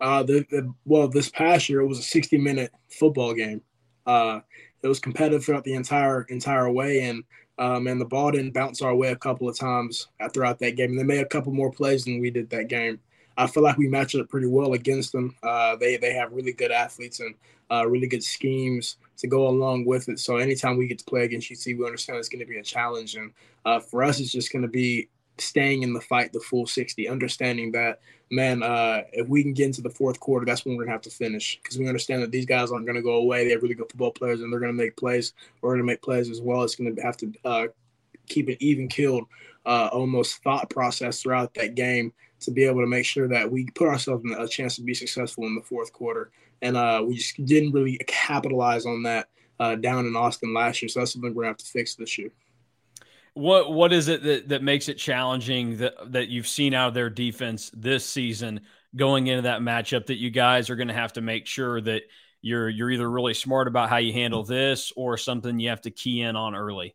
Uh, 0.00 0.22
the, 0.22 0.46
the, 0.50 0.72
well, 0.84 1.08
this 1.08 1.28
past 1.28 1.68
year 1.68 1.80
it 1.80 1.86
was 1.86 1.98
a 1.98 2.02
60 2.02 2.38
minute 2.38 2.72
football 2.88 3.34
game. 3.34 3.60
Uh, 4.06 4.40
it 4.82 4.88
was 4.88 5.00
competitive 5.00 5.44
throughout 5.44 5.64
the 5.64 5.74
entire 5.74 6.22
entire 6.22 6.70
way, 6.70 7.02
and 7.02 7.24
um, 7.58 7.88
and 7.88 8.00
the 8.00 8.04
ball 8.04 8.30
didn't 8.30 8.54
bounce 8.54 8.80
our 8.80 8.94
way 8.94 9.08
a 9.08 9.16
couple 9.16 9.48
of 9.48 9.58
times 9.58 10.06
throughout 10.32 10.60
that 10.60 10.76
game. 10.76 10.90
And 10.90 10.98
they 10.98 11.02
made 11.02 11.20
a 11.20 11.26
couple 11.26 11.52
more 11.52 11.72
plays 11.72 12.04
than 12.04 12.20
we 12.20 12.30
did 12.30 12.48
that 12.50 12.68
game. 12.68 13.00
I 13.36 13.46
feel 13.46 13.62
like 13.62 13.76
we 13.76 13.88
matched 13.88 14.14
up 14.14 14.28
pretty 14.28 14.46
well 14.46 14.74
against 14.74 15.12
them. 15.12 15.34
Uh, 15.42 15.76
they 15.76 15.96
they 15.96 16.12
have 16.12 16.32
really 16.32 16.52
good 16.52 16.70
athletes 16.70 17.20
and 17.20 17.34
uh, 17.70 17.86
really 17.86 18.06
good 18.06 18.22
schemes 18.22 18.96
to 19.18 19.26
go 19.26 19.48
along 19.48 19.84
with 19.84 20.08
it. 20.08 20.18
So 20.18 20.36
anytime 20.36 20.76
we 20.76 20.86
get 20.86 20.98
to 21.00 21.04
play 21.04 21.24
against 21.24 21.50
UT, 21.50 21.66
we 21.66 21.84
understand 21.84 22.18
it's 22.18 22.28
going 22.28 22.40
to 22.40 22.46
be 22.46 22.58
a 22.58 22.62
challenge. 22.62 23.16
And 23.16 23.32
uh, 23.64 23.80
for 23.80 24.02
us, 24.02 24.20
it's 24.20 24.32
just 24.32 24.52
going 24.52 24.62
to 24.62 24.68
be 24.68 25.08
staying 25.40 25.82
in 25.82 25.92
the 25.92 26.00
fight 26.00 26.32
the 26.32 26.40
full 26.40 26.66
60, 26.66 27.08
understanding 27.08 27.72
that, 27.72 28.00
man, 28.30 28.62
uh, 28.62 29.02
if 29.12 29.28
we 29.28 29.42
can 29.42 29.52
get 29.52 29.66
into 29.66 29.82
the 29.82 29.90
fourth 29.90 30.20
quarter, 30.20 30.46
that's 30.46 30.64
when 30.64 30.76
we're 30.76 30.84
going 30.84 30.88
to 30.88 30.92
have 30.92 31.02
to 31.02 31.10
finish 31.10 31.58
because 31.62 31.78
we 31.78 31.88
understand 31.88 32.22
that 32.22 32.30
these 32.30 32.46
guys 32.46 32.70
aren't 32.70 32.86
going 32.86 32.96
to 32.96 33.02
go 33.02 33.14
away. 33.14 33.44
They 33.44 33.52
have 33.52 33.62
really 33.62 33.74
good 33.74 33.90
football 33.90 34.12
players 34.12 34.40
and 34.40 34.52
they're 34.52 34.60
going 34.60 34.72
to 34.72 34.84
make 34.84 34.96
plays. 34.96 35.32
We're 35.60 35.70
going 35.70 35.80
to 35.80 35.86
make 35.86 36.02
plays 36.02 36.30
as 36.30 36.40
well. 36.40 36.62
It's 36.62 36.74
going 36.74 36.94
to 36.94 37.02
have 37.02 37.16
to 37.18 37.32
uh, 37.44 37.66
keep 38.28 38.48
it 38.48 38.58
even 38.60 38.88
killed, 38.88 39.24
uh, 39.66 39.88
almost 39.92 40.42
thought 40.42 40.70
process 40.70 41.22
throughout 41.22 41.54
that 41.54 41.74
game 41.74 42.12
to 42.40 42.50
be 42.50 42.64
able 42.64 42.80
to 42.80 42.86
make 42.86 43.04
sure 43.04 43.28
that 43.28 43.50
we 43.50 43.66
put 43.74 43.88
ourselves 43.88 44.24
in 44.24 44.32
a 44.32 44.46
chance 44.46 44.76
to 44.76 44.82
be 44.82 44.94
successful 44.94 45.44
in 45.44 45.54
the 45.54 45.62
fourth 45.62 45.92
quarter 45.92 46.30
and 46.62 46.76
uh, 46.76 47.02
we 47.06 47.16
just 47.16 47.44
didn't 47.44 47.72
really 47.72 47.98
capitalize 48.06 48.86
on 48.86 49.02
that 49.04 49.28
uh, 49.60 49.74
down 49.76 50.06
in 50.06 50.16
Austin 50.16 50.54
last 50.54 50.82
year. 50.82 50.88
So 50.88 51.00
that's 51.00 51.12
something 51.12 51.34
we're 51.34 51.42
gonna 51.42 51.50
have 51.50 51.58
to 51.58 51.66
fix 51.66 51.94
this 51.94 52.18
year. 52.18 52.30
What 53.38 53.72
what 53.72 53.92
is 53.92 54.08
it 54.08 54.22
that, 54.24 54.48
that 54.48 54.62
makes 54.62 54.88
it 54.88 54.94
challenging 54.94 55.78
that 55.78 56.12
that 56.12 56.28
you've 56.28 56.48
seen 56.48 56.74
out 56.74 56.88
of 56.88 56.94
their 56.94 57.10
defense 57.10 57.70
this 57.74 58.04
season 58.04 58.62
going 58.96 59.26
into 59.26 59.42
that 59.42 59.60
matchup 59.60 60.06
that 60.06 60.18
you 60.18 60.30
guys 60.30 60.70
are 60.70 60.76
going 60.76 60.88
to 60.88 60.94
have 60.94 61.12
to 61.14 61.20
make 61.20 61.46
sure 61.46 61.80
that 61.80 62.02
you're 62.40 62.68
you're 62.68 62.90
either 62.90 63.08
really 63.08 63.34
smart 63.34 63.68
about 63.68 63.88
how 63.88 63.98
you 63.98 64.12
handle 64.12 64.42
this 64.42 64.92
or 64.96 65.16
something 65.16 65.58
you 65.60 65.68
have 65.68 65.82
to 65.82 65.90
key 65.90 66.20
in 66.20 66.36
on 66.36 66.54
early. 66.54 66.94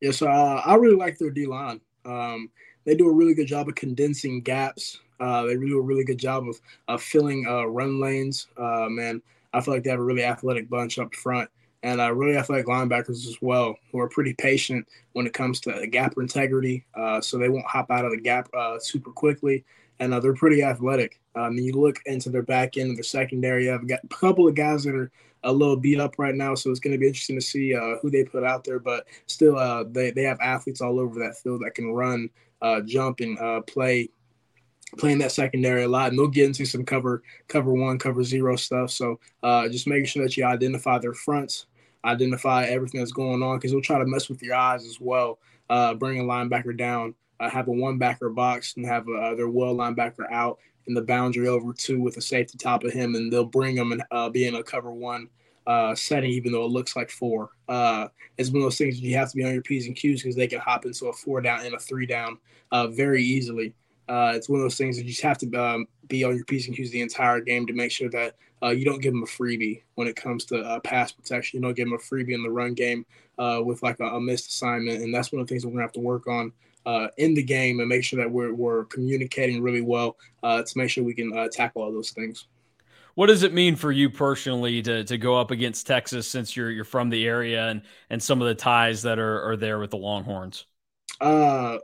Yes, 0.00 0.22
uh, 0.22 0.26
I 0.26 0.74
really 0.74 0.96
like 0.96 1.18
their 1.18 1.30
D 1.30 1.46
line. 1.46 1.80
Um, 2.04 2.50
they 2.84 2.94
do 2.96 3.08
a 3.08 3.12
really 3.12 3.34
good 3.34 3.46
job 3.46 3.68
of 3.68 3.74
condensing 3.74 4.40
gaps 4.40 4.98
uh, 5.22 5.44
they 5.44 5.56
do 5.56 5.78
a 5.78 5.82
really 5.82 6.04
good 6.04 6.18
job 6.18 6.48
of, 6.48 6.60
of 6.88 7.00
filling 7.00 7.46
uh, 7.46 7.64
run 7.64 8.00
lanes. 8.00 8.48
Uh, 8.56 8.88
man, 8.88 9.22
I 9.52 9.60
feel 9.60 9.72
like 9.72 9.84
they 9.84 9.90
have 9.90 10.00
a 10.00 10.04
really 10.04 10.24
athletic 10.24 10.68
bunch 10.68 10.98
up 10.98 11.14
front 11.14 11.48
and 11.82 12.00
uh, 12.00 12.12
really 12.12 12.36
athletic 12.36 12.66
linebackers 12.66 13.26
as 13.26 13.36
well, 13.40 13.76
who 13.90 13.98
are 13.98 14.08
pretty 14.08 14.34
patient 14.34 14.86
when 15.12 15.26
it 15.26 15.32
comes 15.32 15.60
to 15.60 15.86
gap 15.88 16.14
integrity. 16.16 16.84
Uh, 16.94 17.20
so 17.20 17.38
they 17.38 17.48
won't 17.48 17.66
hop 17.66 17.90
out 17.90 18.04
of 18.04 18.12
the 18.12 18.20
gap 18.20 18.48
uh, 18.54 18.78
super 18.78 19.10
quickly, 19.10 19.64
and 19.98 20.14
uh, 20.14 20.20
they're 20.20 20.34
pretty 20.34 20.62
athletic. 20.62 21.20
Um, 21.34 21.54
you 21.54 21.72
look 21.72 22.00
into 22.06 22.30
their 22.30 22.42
back 22.42 22.76
end 22.76 22.90
of 22.90 22.96
their 22.96 23.04
secondary. 23.04 23.70
I've 23.70 23.88
got 23.88 24.04
a 24.04 24.08
couple 24.08 24.46
of 24.46 24.54
guys 24.54 24.84
that 24.84 24.94
are 24.94 25.10
a 25.44 25.52
little 25.52 25.76
beat 25.76 25.98
up 25.98 26.18
right 26.18 26.34
now, 26.34 26.54
so 26.54 26.70
it's 26.70 26.78
going 26.78 26.92
to 26.92 26.98
be 26.98 27.08
interesting 27.08 27.36
to 27.36 27.44
see 27.44 27.74
uh, 27.74 27.96
who 28.00 28.10
they 28.10 28.24
put 28.24 28.44
out 28.44 28.62
there. 28.62 28.78
But 28.78 29.06
still, 29.26 29.58
uh, 29.58 29.84
they 29.90 30.10
they 30.12 30.22
have 30.22 30.38
athletes 30.40 30.80
all 30.80 31.00
over 31.00 31.18
that 31.18 31.36
field 31.38 31.62
that 31.62 31.74
can 31.74 31.90
run, 31.92 32.30
jump, 32.86 33.20
and 33.20 33.66
play 33.66 34.08
playing 34.98 35.18
that 35.18 35.32
secondary 35.32 35.84
a 35.84 35.88
lot, 35.88 36.10
and 36.10 36.18
they'll 36.18 36.28
get 36.28 36.46
into 36.46 36.64
some 36.64 36.84
cover 36.84 37.22
cover 37.48 37.72
one, 37.72 37.98
cover 37.98 38.22
zero 38.22 38.56
stuff. 38.56 38.90
So 38.90 39.18
uh, 39.42 39.68
just 39.68 39.86
making 39.86 40.06
sure 40.06 40.22
that 40.22 40.36
you 40.36 40.44
identify 40.44 40.98
their 40.98 41.14
fronts, 41.14 41.66
identify 42.04 42.64
everything 42.64 43.00
that's 43.00 43.12
going 43.12 43.42
on, 43.42 43.58
because 43.58 43.72
they'll 43.72 43.80
try 43.80 43.98
to 43.98 44.06
mess 44.06 44.28
with 44.28 44.42
your 44.42 44.54
eyes 44.54 44.84
as 44.84 45.00
well. 45.00 45.38
Uh, 45.70 45.94
bring 45.94 46.20
a 46.20 46.22
linebacker 46.22 46.76
down, 46.76 47.14
uh, 47.40 47.48
have 47.48 47.68
a 47.68 47.72
one 47.72 47.98
backer 47.98 48.28
box, 48.28 48.74
and 48.76 48.86
have 48.86 49.06
uh, 49.08 49.34
their 49.34 49.48
Will 49.48 49.74
linebacker 49.74 50.30
out 50.30 50.58
in 50.86 50.94
the 50.94 51.02
boundary 51.02 51.48
over 51.48 51.72
two 51.72 52.00
with 52.00 52.16
a 52.16 52.20
safety 52.20 52.58
top 52.58 52.84
of 52.84 52.92
him, 52.92 53.14
and 53.14 53.32
they'll 53.32 53.44
bring 53.44 53.76
them 53.76 53.92
and 53.92 54.02
uh, 54.10 54.28
be 54.28 54.46
in 54.46 54.54
a 54.54 54.62
cover 54.62 54.92
one. 54.92 55.28
Uh, 55.64 55.94
setting, 55.94 56.32
even 56.32 56.50
though 56.50 56.64
it 56.64 56.72
looks 56.72 56.96
like 56.96 57.08
four, 57.08 57.50
uh, 57.68 58.08
it's 58.36 58.50
one 58.50 58.56
of 58.56 58.64
those 58.64 58.78
things 58.78 59.00
you 59.00 59.16
have 59.16 59.30
to 59.30 59.36
be 59.36 59.44
on 59.44 59.52
your 59.52 59.62
p's 59.62 59.86
and 59.86 59.94
q's 59.94 60.20
because 60.20 60.34
they 60.34 60.48
can 60.48 60.58
hop 60.58 60.84
into 60.84 61.06
a 61.06 61.12
four 61.12 61.40
down 61.40 61.64
and 61.64 61.72
a 61.72 61.78
three 61.78 62.04
down 62.04 62.36
uh, 62.72 62.88
very 62.88 63.22
easily. 63.22 63.72
Uh, 64.12 64.34
it's 64.34 64.46
one 64.46 64.60
of 64.60 64.64
those 64.64 64.76
things 64.76 64.98
that 64.98 65.04
you 65.04 65.08
just 65.08 65.22
have 65.22 65.38
to 65.38 65.50
um, 65.54 65.86
be 66.06 66.22
on 66.22 66.36
your 66.36 66.44
P's 66.44 66.66
and 66.66 66.76
Q's 66.76 66.90
the 66.90 67.00
entire 67.00 67.40
game 67.40 67.66
to 67.66 67.72
make 67.72 67.90
sure 67.90 68.10
that 68.10 68.34
uh, 68.62 68.68
you 68.68 68.84
don't 68.84 69.00
give 69.00 69.14
them 69.14 69.22
a 69.22 69.26
freebie 69.26 69.80
when 69.94 70.06
it 70.06 70.16
comes 70.16 70.44
to 70.44 70.60
uh, 70.60 70.80
pass 70.80 71.12
protection. 71.12 71.56
You 71.56 71.62
don't 71.62 71.74
give 71.74 71.86
them 71.86 71.94
a 71.94 71.96
freebie 71.96 72.34
in 72.34 72.42
the 72.42 72.50
run 72.50 72.74
game 72.74 73.06
uh, 73.38 73.62
with 73.64 73.82
like 73.82 74.00
a, 74.00 74.04
a, 74.04 74.20
missed 74.20 74.50
assignment. 74.50 75.02
And 75.02 75.14
that's 75.14 75.32
one 75.32 75.40
of 75.40 75.48
the 75.48 75.54
things 75.54 75.64
we're 75.64 75.70
going 75.70 75.78
to 75.78 75.84
have 75.84 75.92
to 75.92 76.00
work 76.00 76.26
on 76.26 76.52
uh, 76.84 77.08
in 77.16 77.32
the 77.32 77.42
game 77.42 77.80
and 77.80 77.88
make 77.88 78.04
sure 78.04 78.18
that 78.18 78.30
we're, 78.30 78.52
we're 78.52 78.84
communicating 78.84 79.62
really 79.62 79.80
well 79.80 80.18
uh, 80.42 80.62
to 80.62 80.78
make 80.78 80.90
sure 80.90 81.02
we 81.02 81.14
can 81.14 81.48
tackle 81.50 81.80
all 81.80 81.90
those 81.90 82.10
things. 82.10 82.48
What 83.14 83.28
does 83.28 83.44
it 83.44 83.54
mean 83.54 83.76
for 83.76 83.92
you 83.92 84.10
personally 84.10 84.82
to, 84.82 85.04
to 85.04 85.16
go 85.16 85.38
up 85.38 85.50
against 85.50 85.86
Texas 85.86 86.28
since 86.28 86.54
you're 86.54 86.70
you're 86.70 86.84
from 86.84 87.08
the 87.08 87.26
area 87.26 87.68
and, 87.68 87.80
and 88.10 88.22
some 88.22 88.42
of 88.42 88.48
the 88.48 88.54
ties 88.54 89.00
that 89.02 89.18
are, 89.18 89.42
are 89.52 89.56
there 89.56 89.78
with 89.78 89.90
the 89.90 89.96
Longhorns? 89.96 90.66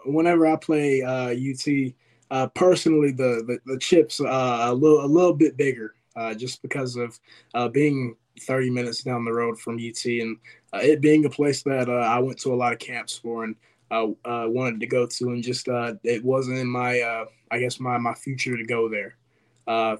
whenever 0.04 0.46
I 0.46 0.56
play 0.56 1.02
UT, 1.02 1.94
uh, 2.30 2.46
personally, 2.48 3.10
the 3.10 3.42
the, 3.46 3.72
the 3.72 3.78
chips 3.78 4.20
uh, 4.20 4.58
a 4.62 4.74
little 4.74 5.04
a 5.04 5.06
little 5.06 5.32
bit 5.32 5.56
bigger, 5.56 5.94
uh, 6.16 6.34
just 6.34 6.60
because 6.62 6.96
of 6.96 7.18
uh, 7.54 7.68
being 7.68 8.16
30 8.40 8.70
minutes 8.70 9.02
down 9.02 9.24
the 9.24 9.32
road 9.32 9.58
from 9.58 9.76
UT 9.76 10.04
and 10.04 10.36
uh, 10.72 10.78
it 10.80 11.00
being 11.00 11.24
a 11.24 11.30
place 11.30 11.62
that 11.64 11.88
uh, 11.88 11.92
I 11.92 12.20
went 12.20 12.38
to 12.40 12.52
a 12.52 12.56
lot 12.56 12.72
of 12.72 12.78
camps 12.78 13.18
for 13.18 13.44
and 13.44 13.56
wanted 13.90 14.80
to 14.80 14.86
go 14.86 15.06
to, 15.06 15.30
and 15.30 15.42
just 15.42 15.68
it 15.68 16.24
wasn't 16.24 16.58
in 16.58 16.68
my 16.68 17.26
I 17.50 17.58
guess 17.58 17.80
my 17.80 17.96
my 17.98 18.14
future 18.14 18.56
to 18.56 18.64
go 18.64 18.88
there 18.88 19.16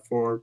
for 0.08 0.42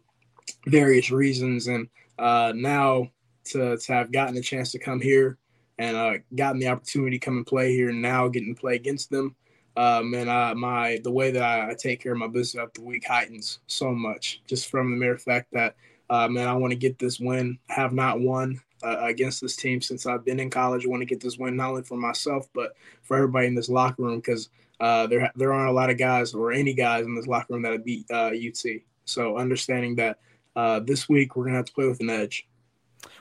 various 0.68 1.12
reasons, 1.12 1.68
and 1.68 1.88
now 2.20 3.10
to 3.46 3.78
to 3.78 3.94
have 3.94 4.12
gotten 4.12 4.38
a 4.38 4.42
chance 4.42 4.72
to 4.72 4.80
come 4.80 5.00
here 5.00 5.38
and 5.78 6.24
gotten 6.36 6.60
the 6.60 6.70
opportunity 6.70 7.20
to 7.20 7.26
come 7.26 7.38
and 7.38 7.46
play 7.46 7.74
here, 7.74 7.90
and 7.90 8.02
now 8.02 8.28
getting 8.28 8.56
to 8.56 8.60
play 8.60 8.76
against 8.76 9.12
them 9.12 9.36
um, 9.78 10.14
and 10.14 10.30
I, 10.30 10.54
my 10.54 11.00
the 11.04 11.12
way 11.12 11.32
that 11.32 11.44
I, 11.44 11.72
I 11.72 11.74
take 11.74 12.02
care 12.02 12.14
of 12.14 12.18
my 12.18 12.28
business 12.28 12.64
up 12.64 12.74
the 12.74 12.82
week 12.82 13.06
heightens 13.08 13.60
so 13.68 13.92
much 13.92 14.42
just 14.48 14.70
from 14.70 14.92
the 14.92 14.98
mere 14.98 15.18
fact 15.18 15.52
that 15.54 15.76
uh, 16.10 16.28
man 16.28 16.48
I 16.48 16.54
want 16.54 16.72
to 16.72 16.78
get 16.78 17.00
this 17.00 17.20
win. 17.20 17.58
Have 17.70 17.94
not 17.94 18.20
won 18.20 18.62
uh, 18.84 18.98
against 19.02 19.42
this 19.42 19.56
team 19.56 19.82
since 19.82 20.06
I've 20.06 20.26
been 20.26 20.40
in 20.40 20.50
college. 20.50 20.86
I 20.86 20.90
want 20.90 21.02
to 21.02 21.06
get 21.06 21.20
this 21.20 21.38
win 21.38 21.56
not 21.56 21.70
only 21.70 21.84
for 21.84 21.98
myself 21.98 22.48
but 22.54 22.76
for 23.04 23.18
everybody 23.18 23.48
in 23.48 23.56
this 23.56 23.70
locker 23.70 24.04
room 24.04 24.18
because 24.18 24.50
uh, 24.80 25.08
there 25.08 25.32
there 25.36 25.54
aren't 25.54 25.70
a 25.70 25.74
lot 25.74 25.90
of 25.90 25.98
guys 25.98 26.34
or 26.34 26.52
any 26.52 26.74
guys 26.74 27.06
in 27.06 27.16
this 27.16 27.28
locker 27.28 27.54
room 27.54 27.64
that 27.64 27.86
beat 27.86 28.06
UT. 28.12 28.66
Uh, 28.66 28.80
so 29.06 29.38
understanding 29.38 29.96
that 29.96 30.20
uh, 30.56 30.80
this 30.80 31.10
week 31.10 31.36
we're 31.36 31.46
gonna 31.46 31.58
have 31.58 31.66
to 31.66 31.74
play 31.74 31.88
with 31.88 32.00
an 32.00 32.10
edge. 32.10 32.48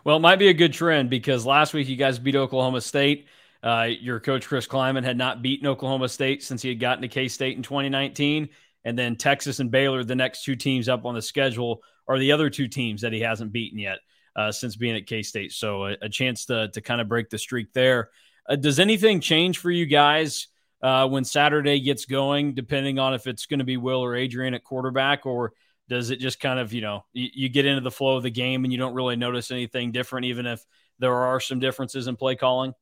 Well, 0.05 0.17
it 0.17 0.21
might 0.21 0.39
be 0.39 0.49
a 0.49 0.55
good 0.55 0.73
trend 0.73 1.11
because 1.11 1.45
last 1.45 1.75
week 1.75 1.89
you 1.89 1.97
guys 1.97 2.19
beat 2.19 2.37
Oklahoma 2.37 2.81
State. 2.81 3.27
Uh, 3.65 3.89
your 3.99 4.21
coach, 4.21 4.47
Chris 4.47 4.67
Klieman, 4.67 5.05
had 5.05 5.17
not 5.17 5.41
beaten 5.41 5.67
Oklahoma 5.67 6.11
State 6.11 6.43
since 6.43 6.61
he 6.61 6.69
had 6.69 6.79
gotten 6.79 7.01
to 7.01 7.09
K 7.09 7.29
State 7.29 7.57
in 7.57 7.63
2019. 7.63 8.51
And 8.85 8.99
then 8.99 9.17
Texas 9.17 9.59
and 9.59 9.71
Baylor, 9.71 10.05
the 10.05 10.15
next 10.15 10.45
two 10.45 10.55
teams 10.55 10.87
up 10.87 11.07
on 11.07 11.15
the 11.15 11.23
schedule, 11.23 11.83
are 12.07 12.19
the 12.19 12.33
other 12.33 12.51
two 12.51 12.69
teams 12.69 13.01
that 13.01 13.15
he 13.15 13.21
hasn't 13.21 13.53
beaten 13.53 13.79
yet 13.79 14.01
uh, 14.37 14.53
since 14.53 14.77
being 14.77 14.95
at 14.95 15.07
K 15.07 15.23
State. 15.23 15.53
So 15.53 15.87
a, 15.87 15.97
a, 16.03 16.09
chance 16.11 16.45
to, 16.47 16.69
to 16.69 16.81
kind 16.83 17.01
of 17.01 17.09
break 17.09 17.31
the 17.31 17.39
streak 17.39 17.73
there. 17.73 18.11
Uh, 18.47 18.57
does 18.57 18.79
anything 18.79 19.21
change 19.21 19.57
for 19.57 19.71
you 19.71 19.87
guys 19.87 20.49
uh, 20.83 21.09
when 21.09 21.25
Saturday 21.25 21.81
gets 21.81 22.05
going, 22.05 22.55
depending 22.55 22.99
on 22.99 23.15
if 23.15 23.27
it's 23.27 23.47
going 23.47 23.61
to 23.61 23.65
be 23.65 23.79
Will 23.79 24.05
or 24.05 24.15
Adrian 24.15 24.53
at 24.53 24.63
quarterback, 24.63 25.25
or 25.25 25.55
does 25.89 26.11
it 26.11 26.21
just 26.21 26.39
kind 26.39 26.59
of, 26.59 26.75
you 26.75 26.83
know, 26.83 27.07
you 27.15 27.49
get 27.49 27.65
into 27.65 27.81
the 27.81 27.91
flow 27.91 28.19
of 28.19 28.23
the 28.23 28.31
game 28.31 28.65
and 28.65 28.73
you 28.73 28.79
don't 28.79 28.95
really 28.95 29.17
notice 29.17 29.51
anything 29.51 29.93
different, 29.93 30.27
even 30.27 30.45
if 30.47 30.63
there 30.99 31.15
are 31.15 31.41
some 31.41 31.61
differences 31.61 32.07
in 32.07 32.17
play 32.17 32.37
calling? 32.37 32.75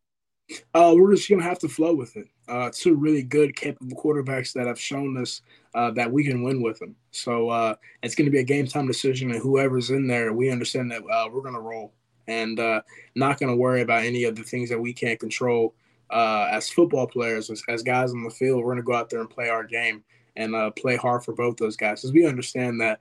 Uh, 0.75 0.95
we're 0.97 1.15
just 1.15 1.29
gonna 1.29 1.43
have 1.43 1.59
to 1.61 1.69
flow 1.69 1.95
with 1.95 2.17
it. 2.17 2.29
Uh, 2.49 2.71
two 2.73 2.95
really 2.95 3.23
good, 3.23 3.55
capable 3.57 3.97
quarterbacks 3.97 4.53
that 4.53 4.67
have 4.67 4.79
shown 4.79 5.17
us 5.17 5.43
uh, 5.75 5.91
that 5.93 6.11
we 6.11 6.25
can 6.25 6.43
win 6.43 6.61
with 6.63 6.79
them. 6.79 6.95
So 7.11 7.49
uh, 7.49 7.75
it's 8.03 8.15
gonna 8.15 8.31
be 8.31 8.41
a 8.41 8.45
game 8.45 8.67
time 8.67 8.87
decision, 8.87 9.31
and 9.31 9.41
whoever's 9.41 9.91
in 9.91 10.07
there, 10.07 10.33
we 10.33 10.51
understand 10.51 10.91
that 10.91 11.03
uh, 11.11 11.29
we're 11.33 11.43
gonna 11.43 11.61
roll 11.61 11.93
and 12.29 12.59
uh, 12.59 12.83
not 13.15 13.39
gonna 13.39 13.57
worry 13.57 13.83
about 13.83 14.05
any 14.05 14.25
of 14.25 14.37
the 14.37 14.43
things 14.43 14.69
that 14.69 14.81
we 14.81 14.93
can't 14.93 15.21
control. 15.21 15.75
as 16.11 16.69
football 16.69 17.07
players, 17.07 17.51
as, 17.51 17.63
as, 17.69 17.83
guys 17.83 18.13
on 18.13 18.23
the 18.23 18.31
field, 18.31 18.63
we're 18.63 18.73
gonna 18.73 18.83
go 18.83 18.95
out 18.95 19.09
there 19.09 19.21
and 19.21 19.31
play 19.31 19.49
our 19.49 19.65
game 19.65 20.05
and 20.37 20.55
play 20.77 20.97
hard 20.97 21.23
for 21.25 21.33
both 21.33 21.57
those 21.57 21.77
guys, 21.77 22.01
because 22.01 22.13
we 22.13 22.27
understand 22.27 22.81
that 22.81 23.01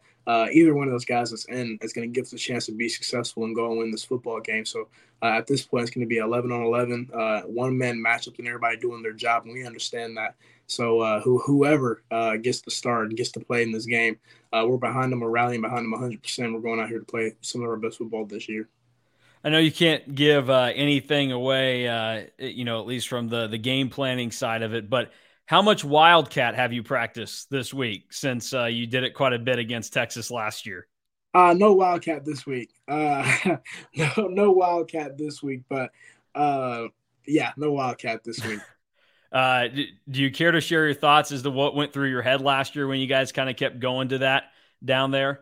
either 0.54 0.74
one 0.74 0.88
of 0.88 0.94
those 0.94 1.06
guys 1.06 1.32
that's 1.32 1.46
in 1.46 1.78
is 1.82 1.94
to 1.94 2.08
give 2.08 2.24
us 2.24 2.34
a 2.34 2.38
chance 2.38 2.66
to 2.66 2.72
be 2.72 2.88
successful 2.88 3.44
and 3.44 3.56
go 3.56 3.70
and 3.70 3.80
win 3.80 3.92
this 3.92 4.04
football 4.04 4.40
game. 4.40 4.66
So 4.66 4.88
uh, 5.22 5.28
at 5.38 5.48
this 5.48 5.64
point, 5.64 5.84
it's 5.84 5.92
going 5.92 6.06
to 6.06 6.10
be 6.10 6.18
11 6.18 6.52
on 6.52 6.64
11, 6.64 7.10
uh, 7.14 7.42
one 7.42 7.78
man 7.78 7.98
matchup, 7.98 8.38
and 8.40 8.48
everybody 8.48 8.78
doing 8.78 9.04
their 9.04 9.14
job, 9.14 9.44
and 9.44 9.54
we 9.54 9.66
understand 9.66 10.18
that. 10.18 10.36
So 10.68 11.02
uh, 11.02 11.22
who, 11.22 11.40
whoever 11.40 12.02
uh, 12.12 12.38
gets 12.38 12.62
the 12.62 12.72
start 12.72 13.08
and 13.08 13.18
gets 13.18 13.32
to 13.32 13.40
play 13.40 13.64
in 13.64 13.72
this 13.72 13.86
game, 13.86 14.18
uh, 14.54 14.66
we're 14.68 14.78
behind 14.78 15.12
them. 15.12 15.20
We're 15.20 15.30
rallying 15.30 15.62
behind 15.62 15.86
them 15.86 16.00
100%. 16.00 16.54
We're 16.54 16.60
going 16.60 16.80
out 16.80 16.90
here 16.90 17.00
to 17.00 17.06
play 17.06 17.34
some 17.42 17.62
of 17.62 17.70
our 17.70 17.78
best 17.78 17.98
football 17.98 18.26
this 18.26 18.48
year. 18.48 18.70
I 19.44 19.50
know 19.50 19.58
you 19.58 19.72
can't 19.72 20.14
give 20.14 20.50
anything 20.50 21.32
away, 21.32 21.84
you 22.38 22.64
know, 22.64 22.80
at 22.80 22.86
least 22.86 23.08
from 23.08 23.28
the 23.28 23.48
the 23.48 23.58
game 23.58 23.90
planning 23.90 24.30
side 24.30 24.62
of 24.62 24.76
it, 24.76 24.88
but 24.88 25.12
how 25.52 25.62
much 25.62 25.84
Wildcat 25.84 26.56
have 26.56 26.72
you 26.72 26.82
practiced 26.82 27.50
this 27.50 27.74
week 27.74 28.14
since 28.14 28.54
uh, 28.54 28.68
you 28.68 28.88
did 28.88 29.04
it 29.04 29.14
quite 29.14 29.34
a 29.34 29.38
bit 29.38 29.60
against 29.60 29.92
Texas 29.92 30.32
last 30.32 30.66
year? 30.66 30.88
Uh, 31.34 31.54
no 31.54 31.74
Wildcat 31.74 32.26
this 32.26 32.46
week. 32.46 32.72
Uh, 32.88 33.58
no, 33.96 34.28
no 34.30 34.52
Wildcat 34.52 35.18
this 35.18 35.42
week, 35.42 35.62
but 35.70 35.92
uh, 36.36 36.88
yeah, 37.26 37.52
no 37.58 37.72
Wildcat 37.72 38.24
this 38.24 38.44
week. 38.46 38.60
uh, 39.32 39.68
do 40.10 40.22
you 40.22 40.32
care 40.32 40.52
to 40.52 40.62
share 40.62 40.86
your 40.86 40.94
thoughts 40.94 41.32
as 41.32 41.42
to 41.44 41.50
what 41.50 41.76
went 41.76 41.94
through 41.94 42.10
your 42.10 42.22
head 42.22 42.42
last 42.42 42.76
year 42.76 42.88
when 42.88 43.00
you 43.00 43.08
guys 43.08 43.32
kind 43.32 43.50
of 43.50 43.56
kept 43.56 43.80
going 43.80 44.10
to 44.10 44.20
that 44.20 44.46
down 44.84 45.12
there? 45.12 45.42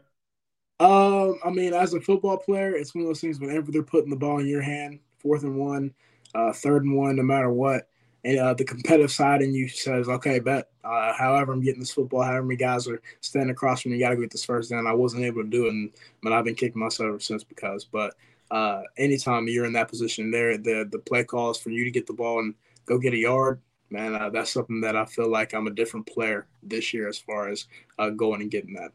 Um, 0.79 1.39
I 1.43 1.49
mean, 1.49 1.73
as 1.73 1.93
a 1.93 1.99
football 1.99 2.37
player, 2.37 2.73
it's 2.73 2.95
one 2.95 3.03
of 3.03 3.09
those 3.09 3.19
things 3.19 3.39
whenever 3.39 3.71
they're 3.71 3.83
putting 3.83 4.09
the 4.09 4.15
ball 4.15 4.39
in 4.39 4.47
your 4.47 4.61
hand, 4.61 4.99
fourth 5.17 5.43
and 5.43 5.57
one, 5.57 5.93
uh, 6.33 6.53
third 6.53 6.85
and 6.85 6.95
one, 6.95 7.17
no 7.17 7.23
matter 7.23 7.51
what, 7.51 7.89
and 8.23 8.39
uh, 8.39 8.53
the 8.53 8.65
competitive 8.65 9.11
side 9.11 9.41
in 9.41 9.53
you 9.53 9.67
says, 9.69 10.09
okay, 10.09 10.39
bet. 10.39 10.69
Uh, 10.83 11.13
however, 11.13 11.53
I'm 11.53 11.61
getting 11.61 11.79
this 11.79 11.91
football. 11.91 12.23
However 12.23 12.43
many 12.43 12.57
guys 12.57 12.87
are 12.87 13.01
standing 13.21 13.51
across 13.51 13.81
from 13.81 13.91
me, 13.91 13.97
you 13.97 14.03
got 14.03 14.09
to 14.09 14.17
get 14.17 14.31
this 14.31 14.45
first 14.45 14.69
down. 14.69 14.87
I 14.87 14.93
wasn't 14.93 15.23
able 15.23 15.43
to 15.43 15.49
do 15.49 15.67
it, 15.67 15.69
and 15.69 15.91
but 16.21 16.33
I've 16.33 16.45
been 16.45 16.55
kicking 16.55 16.81
myself 16.81 17.07
ever 17.07 17.19
since 17.19 17.43
because. 17.43 17.85
But 17.85 18.15
uh, 18.51 18.81
anytime 18.97 19.47
you're 19.47 19.65
in 19.65 19.73
that 19.73 19.87
position, 19.87 20.31
there 20.31 20.57
the 20.57 20.87
the 20.91 20.99
play 20.99 21.23
calls 21.23 21.59
for 21.59 21.69
you 21.69 21.83
to 21.83 21.91
get 21.91 22.07
the 22.07 22.13
ball 22.13 22.39
and 22.39 22.55
go 22.85 22.97
get 22.97 23.13
a 23.13 23.17
yard. 23.17 23.61
Man, 23.91 24.15
uh, 24.15 24.29
that's 24.29 24.51
something 24.51 24.81
that 24.81 24.95
I 24.95 25.05
feel 25.05 25.29
like 25.29 25.53
I'm 25.53 25.67
a 25.67 25.71
different 25.71 26.05
player 26.05 26.47
this 26.61 26.93
year 26.93 27.07
as 27.07 27.17
far 27.17 27.49
as 27.49 27.65
uh, 27.97 28.09
going 28.09 28.41
and 28.41 28.51
getting 28.51 28.73
that. 28.73 28.91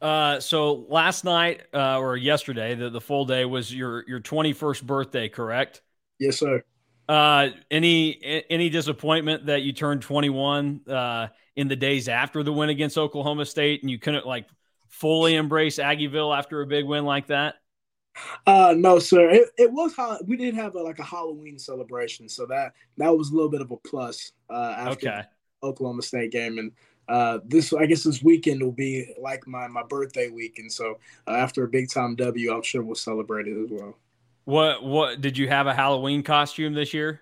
Uh, 0.00 0.38
so 0.38 0.84
last 0.88 1.24
night 1.24 1.62
uh, 1.72 1.98
or 1.98 2.16
yesterday, 2.16 2.74
the, 2.74 2.90
the 2.90 3.00
full 3.00 3.24
day 3.24 3.44
was 3.44 3.74
your 3.74 4.04
your 4.06 4.20
21st 4.20 4.82
birthday, 4.82 5.28
correct? 5.28 5.80
Yes, 6.18 6.38
sir. 6.38 6.62
Uh, 7.08 7.48
any 7.70 8.44
any 8.48 8.70
disappointment 8.70 9.46
that 9.46 9.62
you 9.62 9.72
turned 9.72 10.00
21 10.00 10.80
uh, 10.88 11.28
in 11.54 11.68
the 11.68 11.76
days 11.76 12.08
after 12.08 12.42
the 12.42 12.52
win 12.52 12.70
against 12.70 12.96
Oklahoma 12.96 13.44
State 13.44 13.82
and 13.82 13.90
you 13.90 13.98
couldn't 13.98 14.26
like 14.26 14.46
fully 14.88 15.34
embrace 15.34 15.78
Aggieville 15.78 16.36
after 16.36 16.62
a 16.62 16.66
big 16.66 16.86
win 16.86 17.04
like 17.04 17.26
that? 17.26 17.56
Uh, 18.46 18.74
no, 18.76 18.98
sir. 18.98 19.28
It, 19.30 19.48
it 19.58 19.72
was 19.72 19.92
we 20.26 20.36
did 20.36 20.54
have 20.54 20.74
a, 20.76 20.82
like 20.82 20.98
a 20.98 21.04
Halloween 21.04 21.58
celebration, 21.58 22.28
so 22.28 22.46
that 22.46 22.72
that 22.96 23.16
was 23.16 23.30
a 23.30 23.34
little 23.34 23.50
bit 23.50 23.60
of 23.60 23.70
a 23.70 23.76
plus 23.76 24.32
uh, 24.50 24.74
after 24.76 25.08
okay. 25.08 25.22
Oklahoma 25.62 26.02
State 26.02 26.30
game, 26.30 26.58
and 26.58 26.72
uh, 27.08 27.40
this 27.44 27.72
I 27.72 27.86
guess 27.86 28.04
this 28.04 28.22
weekend 28.22 28.62
will 28.62 28.72
be 28.72 29.12
like 29.20 29.46
my 29.46 29.66
my 29.66 29.82
birthday 29.82 30.28
weekend. 30.28 30.72
So 30.72 30.98
uh, 31.26 31.32
after 31.32 31.64
a 31.64 31.68
big 31.68 31.90
time 31.90 32.14
W, 32.16 32.54
I'm 32.54 32.62
sure 32.62 32.82
we'll 32.82 32.94
celebrate 32.94 33.48
it 33.48 33.62
as 33.62 33.70
well. 33.70 33.96
What 34.44 34.84
what 34.84 35.20
did 35.20 35.38
you 35.38 35.48
have 35.48 35.66
a 35.66 35.74
Halloween 35.74 36.22
costume 36.22 36.74
this 36.74 36.92
year? 36.92 37.20